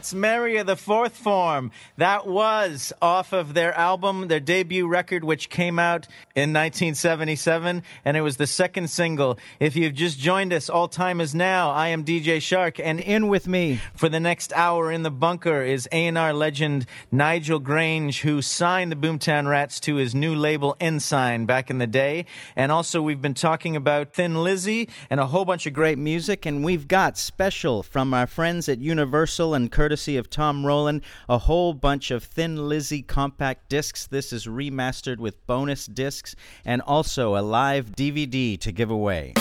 Rats, 0.05 0.13
Mary 0.13 0.57
of 0.57 0.67
the 0.67 0.75
Fourth 0.75 1.17
Form. 1.17 1.71
That 1.97 2.27
was 2.27 2.93
off 3.01 3.33
of 3.33 3.55
their 3.55 3.73
album, 3.73 4.27
their 4.27 4.39
debut 4.39 4.87
record, 4.87 5.23
which 5.23 5.49
came 5.49 5.79
out 5.79 6.05
in 6.35 6.53
1977, 6.53 7.81
and 8.03 8.15
it 8.17 8.21
was 8.21 8.37
the 8.37 8.45
second 8.45 8.91
single. 8.91 9.39
If 9.59 9.75
you've 9.75 9.95
just 9.95 10.19
joined 10.19 10.53
us, 10.53 10.69
all 10.69 10.87
time 10.87 11.19
is 11.19 11.33
now. 11.33 11.71
I 11.71 11.87
am 11.87 12.03
DJ 12.03 12.39
Shark, 12.39 12.79
and 12.79 12.99
In 12.99 13.29
with 13.29 13.47
me. 13.47 13.79
for 13.95 14.07
the 14.07 14.19
next 14.19 14.53
hour 14.53 14.91
in 14.91 15.01
the 15.01 15.09
bunker 15.09 15.63
is 15.63 15.89
A&R 15.91 16.33
legend 16.33 16.85
Nigel 17.11 17.59
Grainge, 17.59 18.19
who 18.19 18.43
signed 18.43 18.91
the 18.91 18.95
Boomtown 18.95 19.47
Rats 19.49 19.79
to 19.81 19.95
his 19.95 20.13
new 20.13 20.35
label 20.35 20.75
Ensign 20.79 21.47
back 21.47 21.71
in 21.71 21.79
the 21.79 21.87
day. 21.87 22.25
And 22.55 22.71
also, 22.71 23.01
we've 23.01 23.23
been 23.23 23.33
talking 23.33 23.75
about 23.75 24.13
Thin 24.13 24.43
Lizzy 24.43 24.87
and 25.09 25.19
a 25.19 25.25
whole 25.25 25.45
bunch 25.45 25.65
of 25.65 25.73
great 25.73 25.97
music, 25.97 26.45
and 26.45 26.63
we've 26.63 26.87
got 26.87 27.17
special 27.17 27.81
from 27.81 28.13
our 28.13 28.27
friends 28.27 28.69
at 28.69 28.77
Universal 28.77 29.55
and 29.55 29.71
courtesy 29.95 30.17
of 30.17 30.29
Tom 30.29 30.65
Roland. 30.65 31.01
a 31.29 31.37
whole 31.37 31.73
bunch 31.73 32.11
of 32.11 32.21
Thin 32.21 32.67
Lizzy 32.67 33.01
compact 33.01 33.69
discs. 33.69 34.07
This 34.07 34.33
is 34.33 34.45
remastered 34.45 35.19
with 35.19 35.47
bonus 35.47 35.85
discs 35.85 36.35
and 36.65 36.81
also 36.81 37.37
a 37.37 37.39
live 37.39 37.91
DVD 37.95 38.59
to 38.59 38.73
give 38.73 38.91
away. 38.91 39.33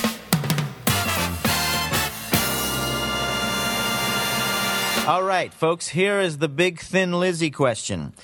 All 5.09 5.25
right, 5.25 5.53
folks, 5.53 5.89
here 5.89 6.21
is 6.21 6.39
the 6.39 6.49
big 6.49 6.79
Thin 6.79 7.19
Lizzy 7.19 7.51
question. 7.51 8.15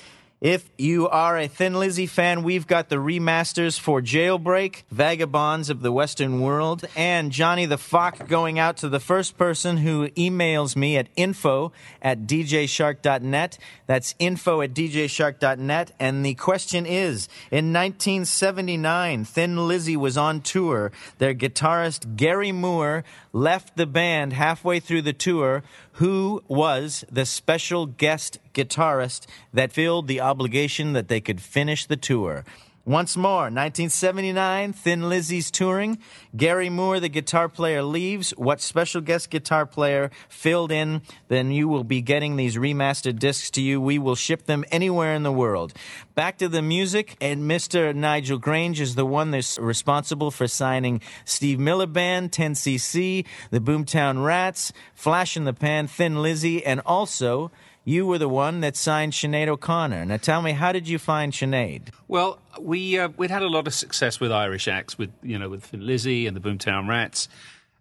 If 0.41 0.71
you 0.75 1.07
are 1.07 1.37
a 1.37 1.47
Thin 1.47 1.75
Lizzy 1.75 2.07
fan, 2.07 2.41
we've 2.41 2.65
got 2.65 2.89
the 2.89 2.95
remasters 2.95 3.79
for 3.79 4.01
Jailbreak, 4.01 4.81
Vagabonds 4.89 5.69
of 5.69 5.83
the 5.83 5.91
Western 5.91 6.41
World, 6.41 6.83
and 6.95 7.31
Johnny 7.31 7.67
the 7.67 7.77
Fox 7.77 8.19
going 8.27 8.57
out 8.57 8.77
to 8.77 8.89
the 8.89 8.99
first 8.99 9.37
person 9.37 9.77
who 9.77 10.09
emails 10.09 10.75
me 10.75 10.97
at 10.97 11.09
info 11.15 11.71
at 12.01 12.21
djshark.net. 12.21 13.59
That's 13.85 14.15
info 14.17 14.61
at 14.61 14.73
djshark.net. 14.73 15.91
And 15.99 16.25
the 16.25 16.33
question 16.33 16.87
is 16.87 17.29
In 17.51 17.71
1979, 17.71 19.25
Thin 19.25 19.67
Lizzy 19.67 19.95
was 19.95 20.17
on 20.17 20.41
tour. 20.41 20.91
Their 21.19 21.35
guitarist 21.35 22.15
Gary 22.15 22.51
Moore 22.51 23.03
left 23.31 23.77
the 23.77 23.85
band 23.85 24.33
halfway 24.33 24.79
through 24.79 25.03
the 25.03 25.13
tour. 25.13 25.61
Who 25.95 26.41
was 26.47 27.05
the 27.11 27.27
special 27.27 27.85
guest 27.85 28.39
guitarist 28.53 29.27
that 29.53 29.71
filled 29.71 30.07
the 30.07 30.19
obligation 30.31 30.93
that 30.93 31.09
they 31.09 31.21
could 31.21 31.41
finish 31.41 31.85
the 31.85 31.97
tour? 31.97 32.43
Once 32.85 33.15
more, 33.15 33.43
1979, 33.43 34.73
Thin 34.73 35.07
Lizzy's 35.07 35.51
touring. 35.51 35.99
Gary 36.35 36.67
Moore, 36.67 36.99
the 36.99 37.09
guitar 37.09 37.47
player, 37.47 37.83
leaves. 37.83 38.31
What 38.31 38.59
special 38.59 39.01
guest 39.01 39.29
guitar 39.29 39.67
player 39.67 40.09
filled 40.27 40.71
in? 40.71 41.03
Then 41.27 41.51
you 41.51 41.67
will 41.67 41.83
be 41.83 42.01
getting 42.01 42.37
these 42.37 42.57
remastered 42.57 43.19
discs 43.19 43.51
to 43.51 43.61
you. 43.61 43.79
We 43.79 43.99
will 43.99 44.15
ship 44.15 44.45
them 44.47 44.65
anywhere 44.71 45.13
in 45.13 45.21
the 45.21 45.31
world. 45.31 45.73
Back 46.15 46.39
to 46.39 46.49
the 46.49 46.63
music, 46.63 47.17
and 47.21 47.43
Mr. 47.43 47.93
Nigel 47.93 48.39
Grainge 48.39 48.79
is 48.79 48.95
the 48.95 49.05
one 49.05 49.29
that's 49.29 49.59
responsible 49.59 50.31
for 50.31 50.47
signing 50.47 51.01
Steve 51.23 51.59
Miller 51.59 51.85
Band, 51.85 52.31
10cc, 52.31 53.27
the 53.51 53.59
Boomtown 53.59 54.25
Rats, 54.25 54.73
Flash 54.95 55.37
and 55.37 55.45
the 55.45 55.53
Pan, 55.53 55.85
Thin 55.85 56.23
Lizzy, 56.23 56.65
and 56.65 56.81
also 56.83 57.51
you 57.83 58.05
were 58.05 58.17
the 58.17 58.29
one 58.29 58.61
that 58.61 58.75
signed 58.75 59.13
Sinead 59.13 59.47
O'Connor. 59.47 60.05
Now 60.05 60.17
tell 60.17 60.41
me, 60.41 60.51
how 60.51 60.71
did 60.71 60.87
you 60.87 60.99
find 60.99 61.33
Sinead? 61.33 61.89
Well, 62.07 62.39
we 62.59 62.99
uh, 62.99 63.09
we'd 63.17 63.31
had 63.31 63.41
a 63.41 63.47
lot 63.47 63.67
of 63.67 63.73
success 63.73 64.19
with 64.19 64.31
Irish 64.31 64.67
acts, 64.67 64.97
with 64.97 65.11
you 65.23 65.37
know 65.39 65.49
with 65.49 65.63
Thin 65.65 65.81
and 65.81 66.35
the 66.35 66.39
Boomtown 66.41 66.87
Rats, 66.87 67.27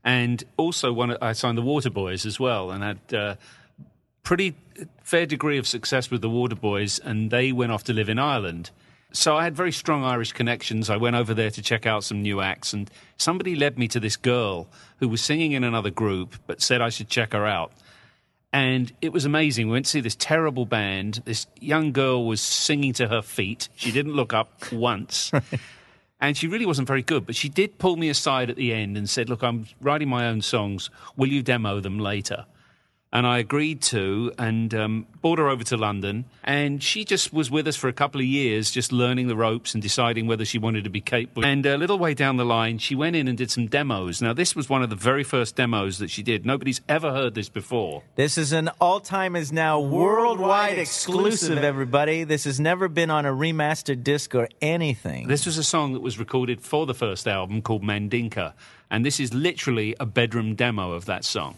and 0.04 0.42
also 0.56 0.92
one 0.92 1.16
I 1.20 1.32
signed 1.32 1.58
the 1.58 1.62
Waterboys 1.62 2.24
as 2.24 2.40
well, 2.40 2.70
and 2.70 2.82
had 2.82 3.14
uh, 3.14 3.34
pretty 4.22 4.54
fair 5.02 5.26
degree 5.26 5.58
of 5.58 5.66
success 5.66 6.10
with 6.10 6.22
the 6.22 6.30
Waterboys, 6.30 7.00
and 7.04 7.30
they 7.30 7.52
went 7.52 7.72
off 7.72 7.84
to 7.84 7.92
live 7.92 8.08
in 8.08 8.18
Ireland. 8.18 8.70
So 9.12 9.36
I 9.36 9.42
had 9.42 9.56
very 9.56 9.72
strong 9.72 10.04
Irish 10.04 10.32
connections. 10.32 10.88
I 10.88 10.96
went 10.96 11.16
over 11.16 11.34
there 11.34 11.50
to 11.50 11.60
check 11.60 11.84
out 11.84 12.04
some 12.04 12.22
new 12.22 12.40
acts, 12.40 12.72
and 12.72 12.88
somebody 13.16 13.56
led 13.56 13.76
me 13.76 13.88
to 13.88 14.00
this 14.00 14.16
girl 14.16 14.68
who 14.98 15.08
was 15.08 15.20
singing 15.20 15.52
in 15.52 15.64
another 15.64 15.90
group, 15.90 16.36
but 16.46 16.62
said 16.62 16.80
I 16.80 16.90
should 16.90 17.08
check 17.08 17.32
her 17.32 17.44
out. 17.44 17.72
And 18.52 18.92
it 19.00 19.12
was 19.12 19.24
amazing. 19.24 19.68
We 19.68 19.72
went 19.72 19.84
to 19.86 19.90
see 19.90 20.00
this 20.00 20.16
terrible 20.16 20.66
band. 20.66 21.22
This 21.24 21.46
young 21.60 21.92
girl 21.92 22.26
was 22.26 22.40
singing 22.40 22.92
to 22.94 23.08
her 23.08 23.22
feet. 23.22 23.68
She 23.76 23.92
didn't 23.92 24.14
look 24.14 24.32
up 24.32 24.50
once. 24.72 25.30
And 26.20 26.36
she 26.36 26.48
really 26.48 26.66
wasn't 26.66 26.88
very 26.88 27.02
good, 27.02 27.26
but 27.26 27.36
she 27.36 27.48
did 27.48 27.78
pull 27.78 27.96
me 27.96 28.08
aside 28.08 28.50
at 28.50 28.56
the 28.56 28.74
end 28.74 28.96
and 28.96 29.08
said, 29.08 29.28
Look, 29.30 29.42
I'm 29.42 29.66
writing 29.80 30.08
my 30.08 30.28
own 30.28 30.42
songs. 30.42 30.90
Will 31.16 31.28
you 31.28 31.42
demo 31.42 31.80
them 31.80 31.98
later? 31.98 32.44
And 33.12 33.26
I 33.26 33.38
agreed 33.38 33.82
to 33.82 34.32
and 34.38 34.72
um, 34.72 35.06
brought 35.20 35.40
her 35.40 35.48
over 35.48 35.64
to 35.64 35.76
London. 35.76 36.26
And 36.44 36.80
she 36.80 37.04
just 37.04 37.32
was 37.32 37.50
with 37.50 37.66
us 37.66 37.74
for 37.74 37.88
a 37.88 37.92
couple 37.92 38.20
of 38.20 38.26
years, 38.26 38.70
just 38.70 38.92
learning 38.92 39.26
the 39.26 39.34
ropes 39.34 39.74
and 39.74 39.82
deciding 39.82 40.28
whether 40.28 40.44
she 40.44 40.58
wanted 40.58 40.84
to 40.84 40.90
be 40.90 41.00
capable. 41.00 41.44
And 41.44 41.66
a 41.66 41.76
little 41.76 41.98
way 41.98 42.14
down 42.14 42.36
the 42.36 42.44
line, 42.44 42.78
she 42.78 42.94
went 42.94 43.16
in 43.16 43.26
and 43.26 43.36
did 43.36 43.50
some 43.50 43.66
demos. 43.66 44.22
Now, 44.22 44.32
this 44.32 44.54
was 44.54 44.68
one 44.68 44.82
of 44.82 44.90
the 44.90 44.96
very 44.96 45.24
first 45.24 45.56
demos 45.56 45.98
that 45.98 46.08
she 46.08 46.22
did. 46.22 46.46
Nobody's 46.46 46.80
ever 46.88 47.10
heard 47.10 47.34
this 47.34 47.48
before. 47.48 48.04
This 48.14 48.38
is 48.38 48.52
an 48.52 48.70
all 48.80 49.00
time 49.00 49.34
is 49.34 49.52
now 49.52 49.80
worldwide 49.80 50.78
exclusive, 50.78 51.58
everybody. 51.58 52.22
This 52.22 52.44
has 52.44 52.60
never 52.60 52.88
been 52.88 53.10
on 53.10 53.26
a 53.26 53.32
remastered 53.32 54.04
disc 54.04 54.36
or 54.36 54.48
anything. 54.62 55.26
This 55.26 55.46
was 55.46 55.58
a 55.58 55.64
song 55.64 55.94
that 55.94 56.00
was 56.00 56.20
recorded 56.20 56.60
for 56.60 56.86
the 56.86 56.94
first 56.94 57.26
album 57.26 57.60
called 57.60 57.82
Mandinka. 57.82 58.52
And 58.88 59.04
this 59.04 59.18
is 59.18 59.34
literally 59.34 59.96
a 59.98 60.06
bedroom 60.06 60.54
demo 60.54 60.92
of 60.92 61.06
that 61.06 61.24
song. 61.24 61.56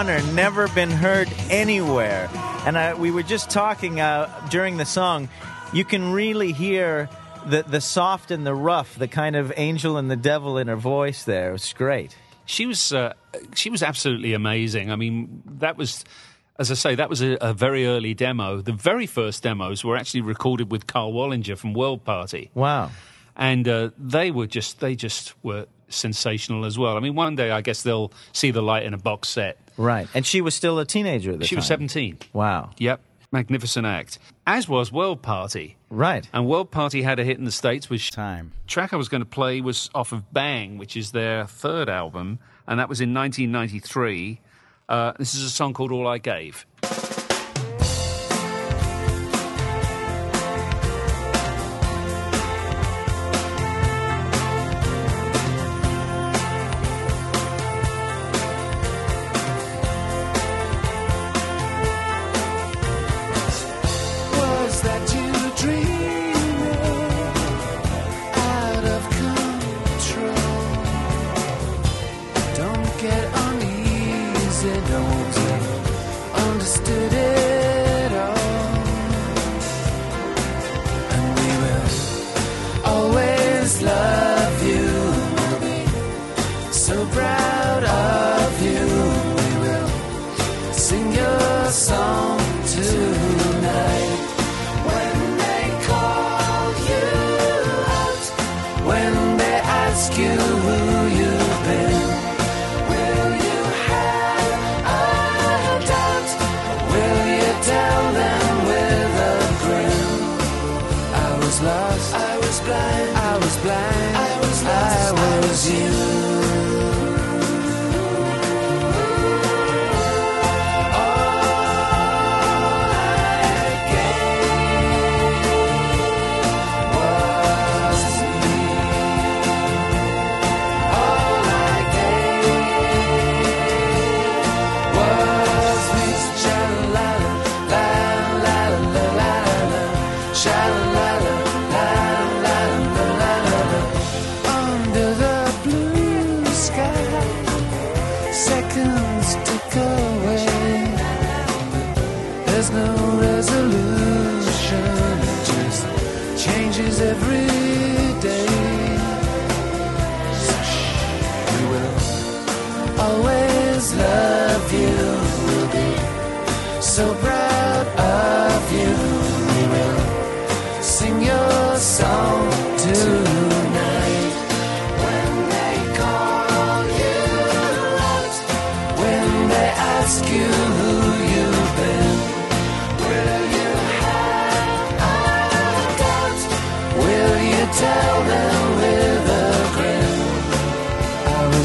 O'Connor, 0.00 0.32
never 0.32 0.66
been 0.68 0.90
heard 0.90 1.28
anywhere. 1.50 2.30
And 2.64 2.78
I, 2.78 2.94
we 2.94 3.10
were 3.10 3.22
just 3.22 3.50
talking 3.50 4.00
uh, 4.00 4.30
during 4.48 4.78
the 4.78 4.86
song. 4.86 5.28
You 5.74 5.84
can 5.84 6.12
really 6.12 6.52
hear 6.52 7.10
the 7.44 7.64
the 7.64 7.82
soft 7.82 8.30
and 8.30 8.46
the 8.46 8.54
rough, 8.54 8.94
the 8.98 9.08
kind 9.08 9.36
of 9.36 9.52
angel 9.58 9.98
and 9.98 10.10
the 10.10 10.16
devil 10.16 10.56
in 10.56 10.68
her 10.68 10.76
voice. 10.76 11.24
There, 11.24 11.52
it's 11.52 11.74
great. 11.74 12.16
She 12.46 12.64
was 12.64 12.94
uh, 12.94 13.12
she 13.54 13.68
was 13.68 13.82
absolutely 13.82 14.32
amazing. 14.32 14.90
I 14.90 14.96
mean, 14.96 15.42
that 15.58 15.76
was. 15.76 16.02
As 16.58 16.70
I 16.70 16.74
say, 16.74 16.94
that 16.94 17.10
was 17.10 17.20
a, 17.20 17.36
a 17.42 17.52
very 17.52 17.86
early 17.86 18.14
demo. 18.14 18.62
The 18.62 18.72
very 18.72 19.06
first 19.06 19.42
demos 19.42 19.84
were 19.84 19.98
actually 19.98 20.22
recorded 20.22 20.70
with 20.72 20.86
Karl 20.86 21.12
Wallinger 21.12 21.58
from 21.58 21.74
World 21.74 22.04
Party. 22.04 22.50
Wow. 22.54 22.90
and 23.36 23.68
uh, 23.68 23.90
they 23.98 24.30
were 24.30 24.46
just 24.46 24.80
they 24.80 24.96
just 24.96 25.34
were 25.44 25.66
sensational 25.90 26.64
as 26.64 26.78
well. 26.78 26.96
I 26.96 27.00
mean, 27.00 27.14
one 27.14 27.36
day 27.36 27.50
I 27.50 27.60
guess 27.60 27.82
they'll 27.82 28.12
see 28.32 28.50
the 28.50 28.62
light 28.62 28.84
in 28.84 28.94
a 28.94 28.98
box 28.98 29.28
set. 29.28 29.58
Right. 29.76 30.08
And 30.14 30.24
she 30.26 30.40
was 30.40 30.54
still 30.54 30.78
a 30.78 30.84
teenager 30.84 31.32
at 31.32 31.38
the 31.40 31.44
She 31.46 31.54
time. 31.54 31.60
was 31.60 31.66
seventeen. 31.66 32.18
Wow. 32.32 32.70
Yep, 32.78 33.00
magnificent 33.32 33.86
act. 33.86 34.18
As 34.46 34.68
was 34.68 34.90
World 34.92 35.22
Party. 35.22 35.76
Right. 35.90 36.28
And 36.32 36.46
World 36.46 36.70
Party 36.70 37.02
had 37.02 37.18
a 37.18 37.24
hit 37.24 37.38
in 37.38 37.44
the 37.44 37.50
states. 37.52 37.88
Which 37.90 38.10
time 38.10 38.52
track 38.66 38.92
I 38.92 38.96
was 38.96 39.08
going 39.08 39.22
to 39.22 39.28
play 39.28 39.60
was 39.60 39.90
off 39.94 40.12
of 40.12 40.32
Bang, 40.32 40.78
which 40.78 40.96
is 40.96 41.12
their 41.12 41.46
third 41.46 41.88
album, 41.88 42.38
and 42.66 42.78
that 42.80 42.88
was 42.88 43.00
in 43.00 43.12
1993. 43.14 44.40
Uh, 44.88 45.12
this 45.18 45.34
is 45.34 45.42
a 45.44 45.50
song 45.50 45.72
called 45.72 45.92
All 45.92 46.06
I 46.08 46.18
Gave. 46.18 46.66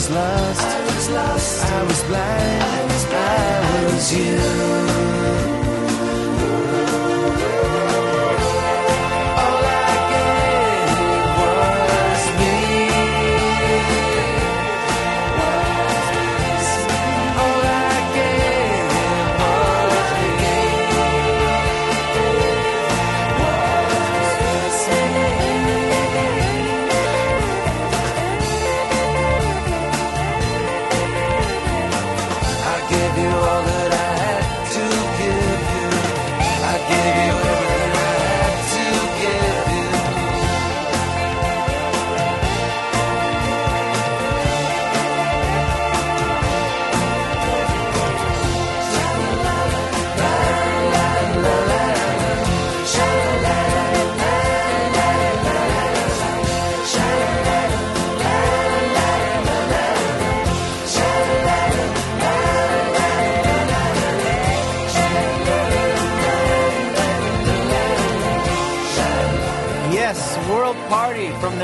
Was 0.06 0.16
lost, 0.16 0.62
I 0.62 0.86
was 0.86 1.10
lost, 1.10 1.66
I 1.66 1.84
was 1.84 2.04
blind, 2.04 2.64
I 2.64 2.84
was 2.86 3.06
blind, 3.06 3.66
I 3.66 3.86
was 3.86 4.14
you. 4.14 5.25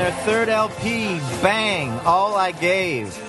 Their 0.02 0.10
third 0.24 0.48
LP, 0.48 1.20
Bang, 1.42 1.88
All 2.04 2.34
I 2.34 2.50
Gave. 2.50 3.21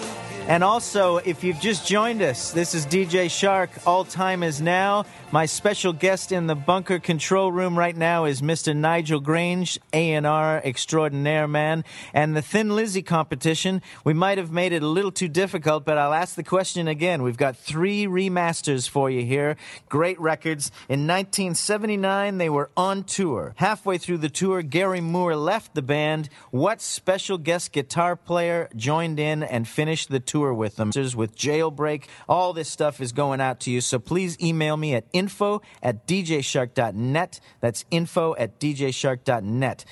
And 0.53 0.63
also, 0.63 1.17
if 1.17 1.43
you've 1.43 1.59
just 1.59 1.87
joined 1.87 2.21
us, 2.21 2.51
this 2.51 2.75
is 2.75 2.85
DJ 2.85 3.27
Shark, 3.27 3.71
All 3.87 4.05
Time 4.05 4.43
Is 4.43 4.61
Now. 4.61 5.07
My 5.31 5.47
special 5.47 5.93
guest 5.93 6.31
in 6.31 6.45
the 6.45 6.53
bunker 6.53 6.99
control 6.99 7.51
room 7.51 7.75
right 7.75 7.97
now 7.97 8.25
is 8.25 8.43
Mr. 8.43 8.75
Nigel 8.75 9.19
Grainge, 9.19 9.79
A&R 9.93 10.61
extraordinaire 10.63 11.47
man. 11.47 11.83
And 12.13 12.37
the 12.37 12.43
Thin 12.43 12.75
Lizzy 12.75 13.01
competition, 13.01 13.81
we 14.03 14.13
might 14.13 14.37
have 14.37 14.51
made 14.51 14.73
it 14.73 14.83
a 14.83 14.87
little 14.87 15.11
too 15.11 15.27
difficult, 15.27 15.85
but 15.85 15.97
I'll 15.97 16.13
ask 16.13 16.35
the 16.35 16.43
question 16.43 16.87
again. 16.87 17.23
We've 17.23 17.35
got 17.35 17.57
three 17.57 18.05
remasters 18.05 18.87
for 18.87 19.09
you 19.09 19.25
here. 19.25 19.57
Great 19.89 20.21
records. 20.21 20.67
In 20.87 21.07
1979, 21.07 22.37
they 22.37 22.49
were 22.51 22.69
on 22.77 23.05
tour. 23.05 23.55
Halfway 23.57 23.97
through 23.97 24.19
the 24.19 24.29
tour, 24.29 24.61
Gary 24.61 25.01
Moore 25.01 25.35
left 25.35 25.73
the 25.73 25.81
band. 25.81 26.29
What 26.51 26.79
special 26.79 27.39
guest 27.39 27.71
guitar 27.71 28.15
player 28.15 28.69
joined 28.75 29.19
in 29.19 29.41
and 29.41 29.67
finished 29.67 30.11
the 30.11 30.19
tour 30.19 30.42
with 30.51 30.77
them? 30.77 30.89
With 31.15 31.35
Jailbreak, 31.35 32.05
all 32.27 32.53
this 32.53 32.69
stuff 32.69 32.99
is 32.99 33.11
going 33.11 33.39
out 33.39 33.59
to 33.61 33.71
you, 33.71 33.81
so 33.81 33.99
please 33.99 34.35
email 34.41 34.75
me 34.75 34.95
at 34.95 35.05
info 35.13 35.61
at 35.83 36.07
djshark.net. 36.07 37.39
That's 37.59 37.85
info 37.91 38.35
at 38.37 38.59
djshark.net. 38.59 39.85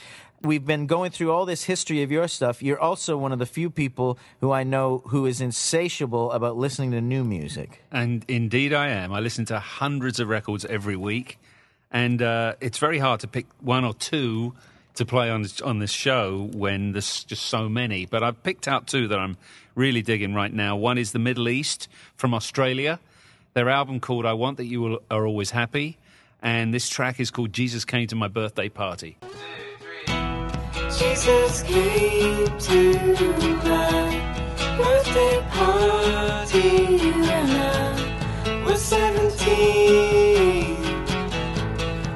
We've 0.43 0.65
been 0.65 0.87
going 0.87 1.11
through 1.11 1.31
all 1.31 1.45
this 1.45 1.65
history 1.65 2.01
of 2.01 2.11
your 2.11 2.27
stuff. 2.27 2.63
You're 2.63 2.79
also 2.79 3.15
one 3.15 3.31
of 3.31 3.37
the 3.37 3.45
few 3.45 3.69
people 3.69 4.17
who 4.39 4.51
I 4.51 4.63
know 4.63 5.03
who 5.07 5.27
is 5.27 5.39
insatiable 5.39 6.31
about 6.31 6.57
listening 6.57 6.91
to 6.91 7.01
new 7.01 7.23
music. 7.23 7.83
And 7.91 8.25
indeed, 8.27 8.73
I 8.73 8.87
am. 8.87 9.13
I 9.13 9.19
listen 9.19 9.45
to 9.45 9.59
hundreds 9.59 10.19
of 10.19 10.29
records 10.29 10.65
every 10.65 10.95
week, 10.95 11.37
and 11.91 12.23
uh, 12.23 12.55
it's 12.59 12.79
very 12.79 12.97
hard 12.97 13.19
to 13.19 13.27
pick 13.27 13.45
one 13.59 13.85
or 13.85 13.93
two 13.93 14.55
to 14.95 15.05
play 15.05 15.29
on 15.29 15.45
on 15.63 15.79
this 15.79 15.91
show 15.91 16.49
when 16.53 16.91
there's 16.91 17.23
just 17.23 17.45
so 17.45 17.69
many. 17.69 18.05
But 18.05 18.23
I've 18.23 18.41
picked 18.43 18.67
out 18.67 18.87
two 18.87 19.07
that 19.07 19.19
I'm 19.19 19.37
really 19.75 20.01
digging 20.01 20.33
right 20.33 20.53
now. 20.53 20.75
One 20.75 20.97
is 20.97 21.11
the 21.11 21.19
Middle 21.19 21.47
East 21.49 21.87
from 22.15 22.33
Australia. 22.33 22.99
Their 23.53 23.69
album 23.69 23.99
called 23.99 24.25
"I 24.25 24.33
Want 24.33 24.57
That 24.57 24.65
You 24.65 24.99
Are 25.09 25.25
Always 25.25 25.51
Happy," 25.51 25.97
and 26.41 26.73
this 26.73 26.89
track 26.89 27.19
is 27.19 27.31
called 27.31 27.53
"Jesus 27.53 27.85
Came 27.85 28.07
to 28.07 28.15
My 28.15 28.27
Birthday 28.27 28.69
Party." 28.69 29.17
Jesus 30.97 31.63
came 31.63 32.59
to 32.59 32.93
my 33.63 34.11
birthday 34.77 35.41
party 35.49 36.99
I 38.53 38.63
was 38.65 38.81
17. 38.81 40.75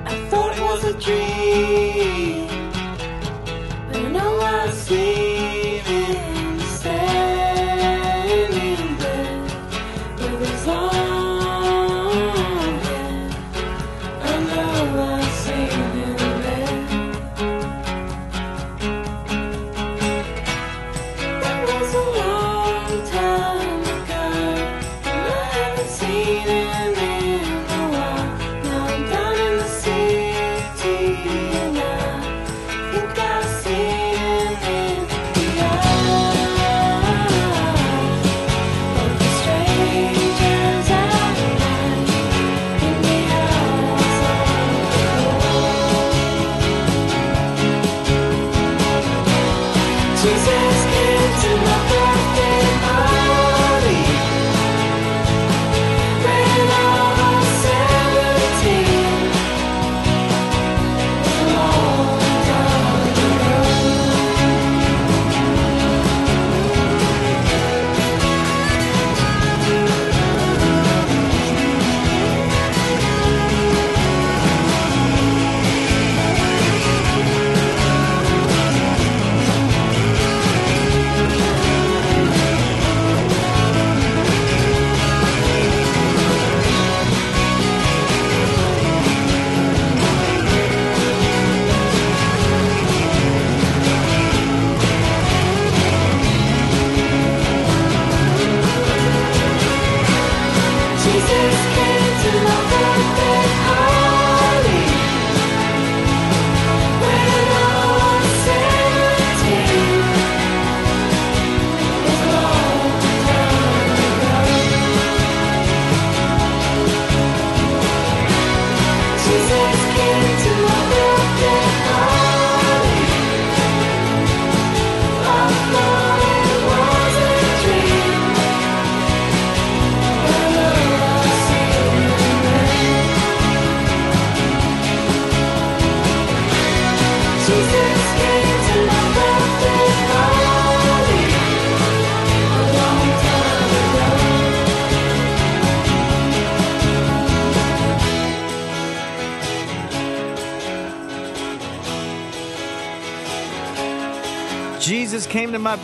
I 0.06 0.08
thought 0.30 0.52
it 0.58 0.64
was 0.64 0.84
a 0.84 0.94
dream, 1.00 2.25
see 4.88 5.35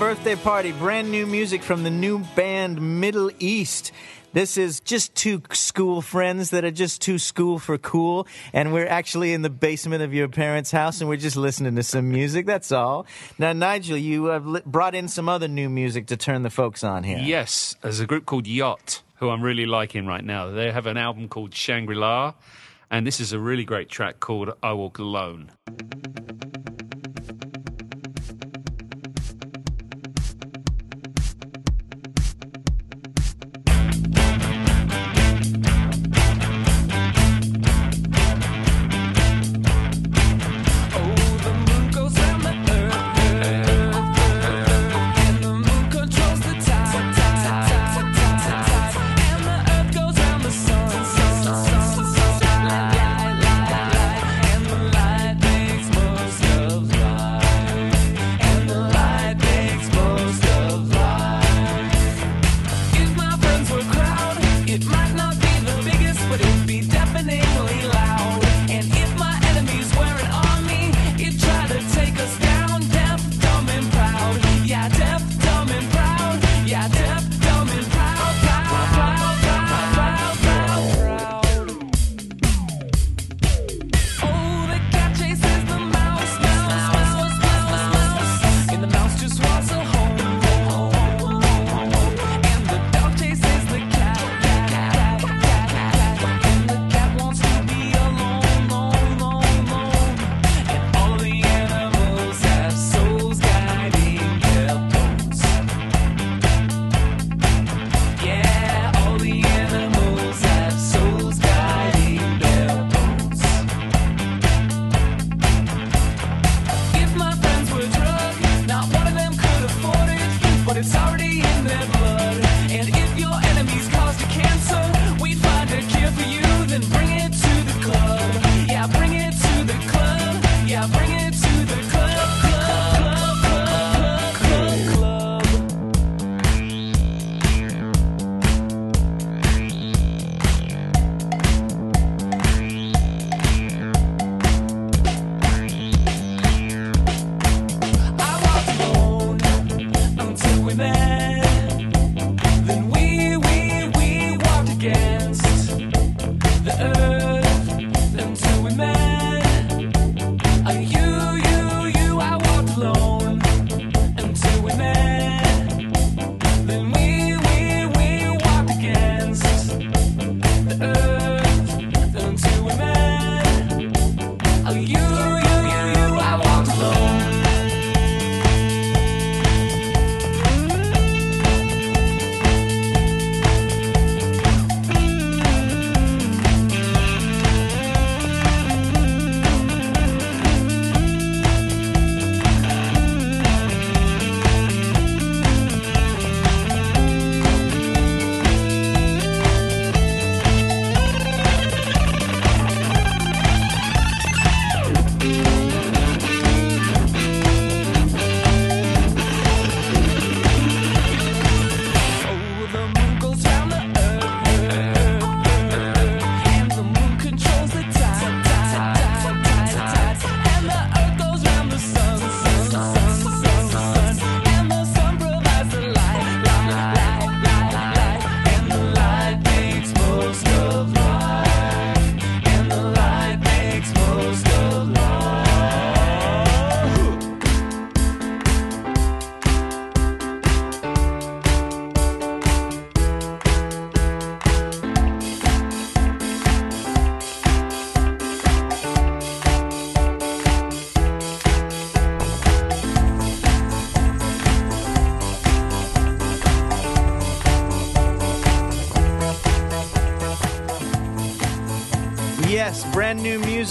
birthday 0.02 0.36
party. 0.36 0.72
Brand 0.72 1.12
new 1.12 1.28
music 1.28 1.62
from 1.62 1.84
the 1.84 1.90
new 1.92 2.18
band 2.36 3.00
Middle 3.00 3.30
East. 3.38 3.92
This 4.34 4.58
is 4.58 4.80
just 4.80 5.14
two 5.14 5.44
school 5.52 6.02
friends 6.02 6.50
that 6.50 6.66
are 6.66 6.72
just 6.72 7.04
too 7.04 7.20
school 7.20 7.60
for 7.60 7.78
cool. 7.78 8.26
And 8.52 8.74
we're 8.74 8.88
actually 8.88 9.32
in 9.32 9.44
the 9.44 9.52
basement 9.52 10.02
of 10.02 10.12
your 10.12 10.28
parents' 10.28 10.72
house 10.72 11.02
and 11.02 11.08
we're 11.08 11.18
just 11.18 11.38
listening 11.38 11.76
to 11.76 11.84
some 11.84 12.10
music. 12.10 12.48
That's 12.48 12.72
all. 12.72 13.06
Now, 13.38 13.54
Nigel, 13.54 13.96
you 13.96 14.26
have 14.26 14.66
brought 14.66 14.96
in 14.96 15.08
some 15.08 15.30
other 15.30 15.48
new 15.48 15.70
music 15.70 16.08
to 16.08 16.18
turn 16.18 16.42
the 16.42 16.50
folks 16.50 16.84
on 16.84 17.04
here. 17.04 17.20
Yes, 17.20 17.76
there's 17.84 18.00
a 18.00 18.08
group 18.08 18.26
called 18.26 18.48
Yacht 18.48 19.04
who 19.18 19.30
I'm 19.30 19.44
really 19.44 19.68
liking 19.68 20.08
right 20.08 20.26
now. 20.26 20.50
They 20.50 20.72
have 20.72 20.88
an 20.88 20.98
album 20.98 21.30
called 21.30 21.54
Shangri 21.54 21.94
La, 21.94 22.34
and 22.90 23.06
this 23.06 23.20
is 23.20 23.34
a 23.34 23.40
really 23.40 23.66
great 23.66 23.90
track 23.90 24.20
called 24.20 24.52
I 24.64 24.74
Walk 24.74 24.98
Alone. 24.98 25.52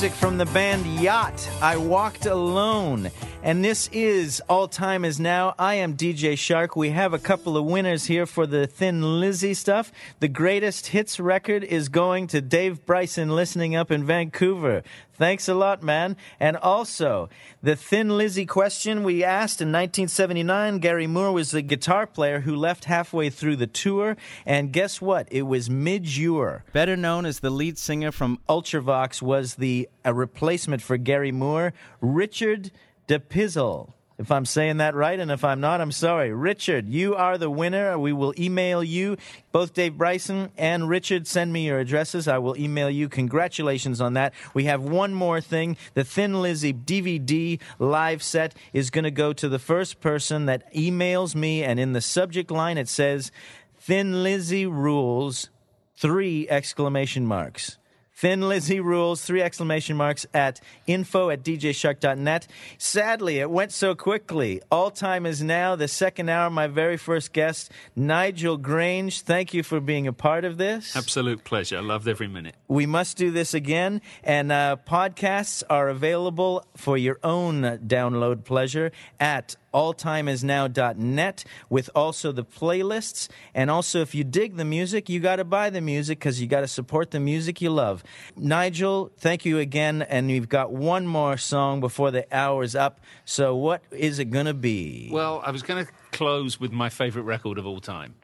Music 0.01 0.19
from 0.19 0.39
the 0.39 0.47
band 0.47 0.87
Yacht. 0.87 1.47
I 1.61 1.77
Walked 1.77 2.25
Alone. 2.25 3.11
And 3.43 3.65
this 3.65 3.89
is 3.91 4.43
All 4.51 4.69
Time 4.69 5.03
Is 5.03 5.19
Now. 5.19 5.55
I 5.59 5.77
am 5.77 5.97
DJ 5.97 6.37
Shark. 6.37 6.77
We 6.77 6.91
have 6.91 7.15
a 7.15 7.19
couple 7.19 7.57
of 7.57 7.65
winners 7.65 8.05
here 8.05 8.27
for 8.27 8.47
the 8.47 8.67
Thin 8.67 9.19
Lizzy 9.19 9.55
stuff. 9.55 9.91
The 10.21 10.29
greatest 10.29 10.89
hits 10.89 11.19
record 11.19 11.65
is 11.65 11.89
going 11.89 12.27
to 12.29 12.43
Dave 12.43 12.85
Bryson 12.85 13.31
listening 13.31 13.75
up 13.75 13.91
in 13.91 14.05
Vancouver. 14.05 14.83
Thanks 15.15 15.49
a 15.49 15.55
lot, 15.55 15.83
man. 15.83 16.19
And 16.39 16.59
also, 16.59 17.31
the 17.63 17.77
Thin 17.77 18.19
Lizzy 18.19 18.45
question 18.45 19.05
we 19.05 19.25
asked 19.25 19.63
in 19.63 19.69
1979, 19.69 20.79
Gary 20.79 21.07
Moore 21.07 21.33
was 21.33 21.51
the 21.51 21.63
guitar 21.63 22.07
player 22.07 22.41
who 22.41 22.55
left 22.55 22.85
halfway 22.85 23.31
through 23.31 23.57
the 23.57 23.67
tour. 23.67 24.19
And 24.45 24.71
guess 24.71 25.01
what? 25.01 25.29
It 25.31 25.43
was 25.43 25.71
Midge 25.71 26.19
Ure. 26.19 26.65
Better 26.75 26.97
known 26.97 27.25
as 27.25 27.41
the 27.41 27.51
lead 27.51 27.79
singer 27.79 28.13
from 28.13 28.39
Ultravox, 28.51 29.23
was 29.23 29.55
the 29.55 29.89
a 30.05 30.15
replacement 30.15 30.83
for 30.83 30.97
Gary 30.97 31.33
Moore. 31.33 31.73
Richard 32.01 32.71
DePizzle. 33.11 33.93
If 34.19 34.31
I'm 34.31 34.45
saying 34.45 34.77
that 34.77 34.95
right, 34.95 35.19
and 35.19 35.33
if 35.33 35.43
I'm 35.43 35.61
not, 35.61 35.81
I'm 35.81 35.91
sorry. 35.91 36.33
Richard, 36.33 36.89
you 36.89 37.17
are 37.17 37.37
the 37.37 37.51
winner. 37.51 37.99
We 37.99 38.13
will 38.13 38.33
email 38.39 38.85
you. 38.85 39.17
Both 39.51 39.75
Dave 39.75 39.99
Bryson 39.99 40.51
and 40.57 40.89
Richard, 40.89 41.27
send 41.27 41.53
me 41.53 41.67
your 41.67 41.81
addresses. 41.81 42.29
I 42.29 42.39
will 42.39 42.57
email 42.57 42.89
you. 42.89 43.09
Congratulations 43.09 44.01
on 44.01 44.13
that. 44.13 44.33
We 44.55 44.67
have 44.67 44.85
one 44.85 45.13
more 45.13 45.41
thing. 45.41 45.77
The 45.95 46.05
Thin 46.05 46.41
Lizzy 46.41 46.73
DVD 46.73 47.59
live 47.81 48.23
set 48.23 48.55
is 48.73 48.91
going 48.91 49.03
to 49.03 49.11
go 49.11 49.33
to 49.33 49.49
the 49.49 49.59
first 49.59 50.01
person 50.01 50.47
that 50.47 50.73
emails 50.73 51.35
me, 51.35 51.65
and 51.65 51.81
in 51.81 51.95
the 51.95 52.01
subject 52.01 52.53
line 52.53 52.79
it 52.79 52.89
says, 52.89 53.33
Thin 53.77 54.23
Lizzy 54.23 54.67
rules, 54.67 55.51
three 55.97 56.49
exclamation 56.49 57.27
marks. 57.27 57.77
Thin 58.21 58.43
Lizzy 58.43 58.81
rules, 58.81 59.23
three 59.23 59.41
exclamation 59.41 59.97
marks 59.97 60.27
at 60.35 60.61
info 60.87 61.31
at 61.31 61.43
djshark.net. 61.43 62.47
Sadly, 62.77 63.39
it 63.39 63.51
went 63.51 63.73
so 63.73 63.95
quickly. 63.95 64.61
All 64.71 64.91
time 64.91 65.25
is 65.25 65.43
now. 65.43 65.75
The 65.75 65.89
second 65.89 66.29
hour, 66.29 66.51
my 66.51 66.67
very 66.67 66.99
first 66.99 67.33
guest, 67.33 67.73
Nigel 67.97 68.59
Grainge. 68.59 69.23
Thank 69.23 69.55
you 69.55 69.63
for 69.63 69.81
being 69.81 70.07
a 70.07 70.13
part 70.13 70.45
of 70.45 70.59
this. 70.59 70.95
Absolute 70.95 71.45
pleasure. 71.45 71.79
I 71.79 71.81
loved 71.81 72.07
every 72.07 72.29
minute. 72.29 72.57
We 72.69 72.85
must 72.85 73.17
do 73.17 73.31
this 73.31 73.55
again. 73.55 74.03
And 74.23 74.53
uh, 74.53 74.77
podcasts 74.87 75.63
are 75.71 75.89
available 75.89 76.67
for 76.77 76.99
your 76.99 77.19
own 77.25 77.63
download 77.87 78.45
pleasure 78.45 78.93
at 79.19 79.57
alltimeisnow.net 79.73 81.45
with 81.69 81.91
also 81.95 82.33
the 82.33 82.45
playlists. 82.45 83.29
And 83.55 83.71
also, 83.71 84.01
if 84.01 84.15
you 84.15 84.25
dig 84.25 84.57
the 84.57 84.65
music, 84.65 85.09
you 85.09 85.21
got 85.21 85.37
to 85.37 85.45
buy 85.45 85.71
the 85.71 85.81
music 85.81 86.19
because 86.19 86.41
you 86.41 86.47
got 86.47 86.61
to 86.61 86.69
support 86.69 87.11
the 87.11 87.21
music 87.21 87.61
you 87.61 87.71
love. 87.71 88.03
Nigel, 88.37 89.11
thank 89.19 89.45
you 89.45 89.59
again. 89.59 90.03
And 90.03 90.27
we've 90.27 90.49
got 90.49 90.73
one 90.73 91.07
more 91.07 91.37
song 91.37 91.81
before 91.81 92.11
the 92.11 92.27
hour's 92.35 92.75
up. 92.75 93.01
So, 93.25 93.55
what 93.55 93.83
is 93.91 94.19
it 94.19 94.27
going 94.27 94.47
to 94.47 94.55
be? 94.55 95.11
Well, 95.13 95.43
I 95.45 95.51
was 95.51 95.63
going 95.63 95.85
to 95.85 95.93
close 96.13 96.61
with 96.61 96.73
my 96.73 96.89
favorite 96.89 97.23
record 97.23 97.59
of 97.59 97.67
all 97.67 97.81
time. 97.81 98.15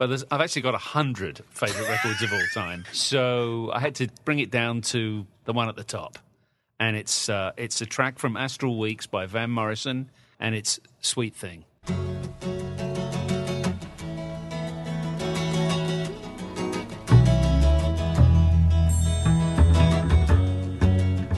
But 0.00 0.06
there's, 0.06 0.24
I've 0.30 0.40
actually 0.40 0.62
got 0.62 0.74
a 0.74 0.78
hundred 0.78 1.42
favorite 1.50 1.86
records 1.86 2.22
of 2.22 2.32
all 2.32 2.46
time, 2.54 2.86
so 2.92 3.70
I 3.74 3.80
had 3.80 3.96
to 3.96 4.08
bring 4.24 4.38
it 4.38 4.50
down 4.50 4.80
to 4.80 5.26
the 5.44 5.52
one 5.52 5.68
at 5.68 5.76
the 5.76 5.84
top, 5.84 6.18
and 6.78 6.96
it's 6.96 7.28
uh, 7.28 7.52
it's 7.58 7.82
a 7.82 7.86
track 7.86 8.18
from 8.18 8.34
Astral 8.34 8.78
Weeks 8.78 9.06
by 9.06 9.26
Van 9.26 9.50
Morrison, 9.50 10.10
and 10.38 10.54
it's 10.54 10.80
"Sweet 11.00 11.34
Thing." 11.34 11.64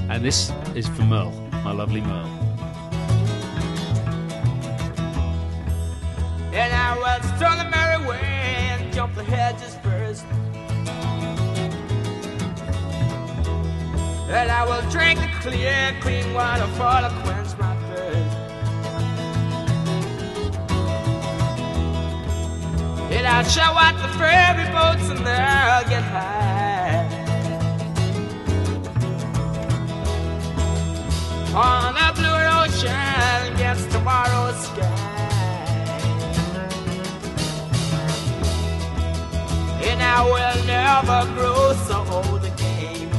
And 0.08 0.22
this 0.22 0.52
is 0.74 0.86
for 0.86 1.02
Merle, 1.02 1.32
my 1.64 1.72
lovely 1.72 2.00
Merle. 2.00 2.28
And 6.52 6.72
I 6.72 6.98
was 6.98 7.22
strung 7.34 7.58
a 7.58 7.70
merry 7.70 8.06
way 8.06 8.20
and 8.20 8.92
jumped 8.92 9.16
the 9.16 9.24
hedges 9.24 9.74
first. 9.82 10.24
And 14.30 14.50
I 14.50 14.64
will 14.64 14.82
drink 14.90 15.18
the 15.20 15.28
clear, 15.40 15.96
clean 16.02 16.34
water 16.34 16.66
for 16.78 17.00
to 17.00 17.10
quench 17.24 17.56
my 17.58 17.74
thirst. 17.88 18.21
And 23.14 23.26
I'll 23.26 23.44
show 23.44 23.60
out 23.60 23.96
the 24.00 24.08
ferry 24.18 24.64
boats 24.72 25.10
and 25.10 25.18
they'll 25.18 25.88
get 25.88 26.02
high. 26.02 27.04
On 31.54 31.92
the 31.92 32.08
blue 32.16 32.42
ocean 32.62 33.52
against 33.52 33.90
tomorrow's 33.90 34.58
sky. 34.64 35.12
And 39.84 40.02
I 40.02 40.22
will 40.32 40.58
never 40.66 41.20
grow 41.34 41.74
so 41.86 41.98
old 42.10 42.44
again. 42.44 43.10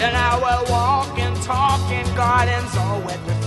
And 0.00 0.16
I 0.16 0.34
will 0.36 0.64
walk 0.72 1.16
and 1.20 1.36
talk 1.42 1.80
in 1.92 2.06
gardens 2.16 2.76
all 2.76 3.00
with 3.02 3.24
the 3.26 3.37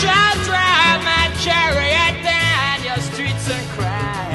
shall 0.00 0.34
drive 0.48 1.00
my 1.04 1.24
chariot 1.44 2.14
down 2.24 2.76
your 2.88 3.00
streets 3.08 3.46
and 3.50 3.66
cry. 3.76 4.28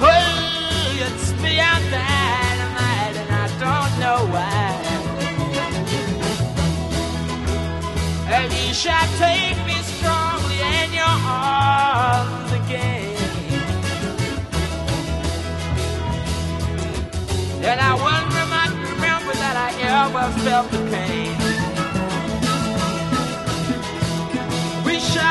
Oh, 0.00 1.04
it's 1.06 1.32
I'm 1.32 1.82
dynamite 1.90 3.16
and 3.22 3.30
I 3.42 3.46
don't 3.64 3.92
know 4.02 4.20
why. 4.34 4.68
And 8.36 8.52
you 8.52 8.72
shall 8.72 9.08
take 9.18 9.58
me 9.66 9.78
strongly 9.94 10.58
in 10.78 10.88
your 11.00 11.16
arms 11.26 12.52
again. 12.60 13.16
And 17.68 17.80
I 17.80 17.92
wonder 18.06 18.44
might 18.54 18.74
remember 18.92 19.32
that 19.42 19.56
I 19.66 19.70
ever 20.04 20.24
felt 20.44 20.70
the 20.70 20.90
pain. 20.90 21.35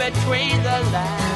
between 0.00 0.56
the 0.62 0.80
lines. 0.92 1.29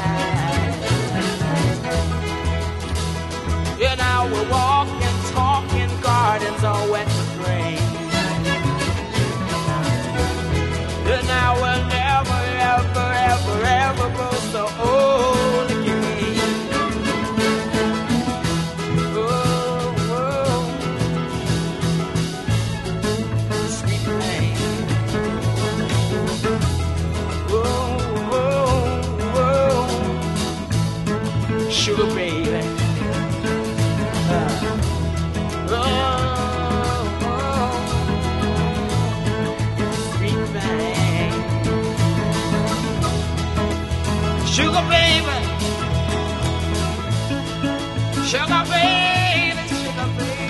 Sugar 48.34 48.64
baby, 48.68 49.68
sugar 49.68 50.08
baby. 50.18 50.42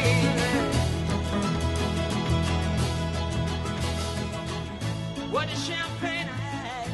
Champagne 5.54 6.28
I 6.28 6.32
had. 6.32 6.88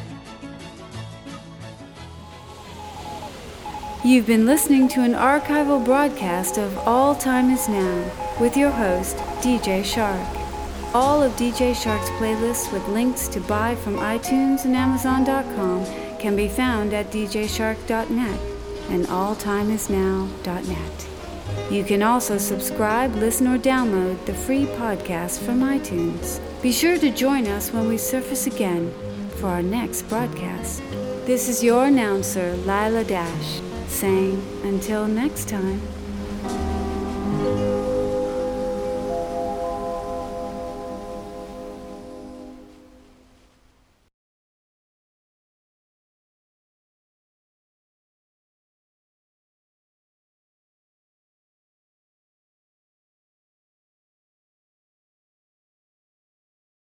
You've 4.03 4.27
been 4.27 4.45
listening 4.45 4.89
to 4.89 5.01
an 5.01 5.13
archival 5.13 5.83
broadcast 5.85 6.57
of 6.57 6.77
All 6.79 7.15
Time 7.15 7.49
Is 7.51 7.69
Now 7.69 8.11
with 8.41 8.57
your 8.57 8.71
host, 8.71 9.15
DJ 9.39 9.85
Shark. 9.85 10.27
All 10.93 11.23
of 11.23 11.31
DJ 11.37 11.73
Shark's 11.73 12.09
playlists 12.19 12.69
with 12.73 12.85
links 12.89 13.29
to 13.29 13.39
buy 13.39 13.75
from 13.75 13.95
iTunes 13.95 14.65
and 14.65 14.75
Amazon.com 14.75 15.85
can 16.19 16.35
be 16.35 16.49
found 16.49 16.93
at 16.93 17.09
djshark.net 17.11 18.50
and 18.89 19.05
alltimeisnow.net. 19.07 21.07
You 21.71 21.83
can 21.83 22.03
also 22.03 22.37
subscribe, 22.37 23.15
listen, 23.15 23.47
or 23.47 23.57
download 23.57 24.25
the 24.25 24.33
free 24.33 24.65
podcast 24.65 25.39
from 25.39 25.61
iTunes. 25.61 26.39
Be 26.61 26.71
sure 26.71 26.97
to 26.97 27.11
join 27.11 27.47
us 27.47 27.71
when 27.71 27.87
we 27.87 27.97
surface 27.97 28.47
again 28.47 28.93
for 29.37 29.47
our 29.47 29.63
next 29.63 30.03
broadcast. 30.03 30.81
This 31.25 31.47
is 31.47 31.63
your 31.63 31.85
announcer, 31.85 32.55
Lila 32.57 33.03
Dash, 33.03 33.61
saying 33.87 34.41
until 34.63 35.07
next 35.07 35.47
time. 35.47 35.81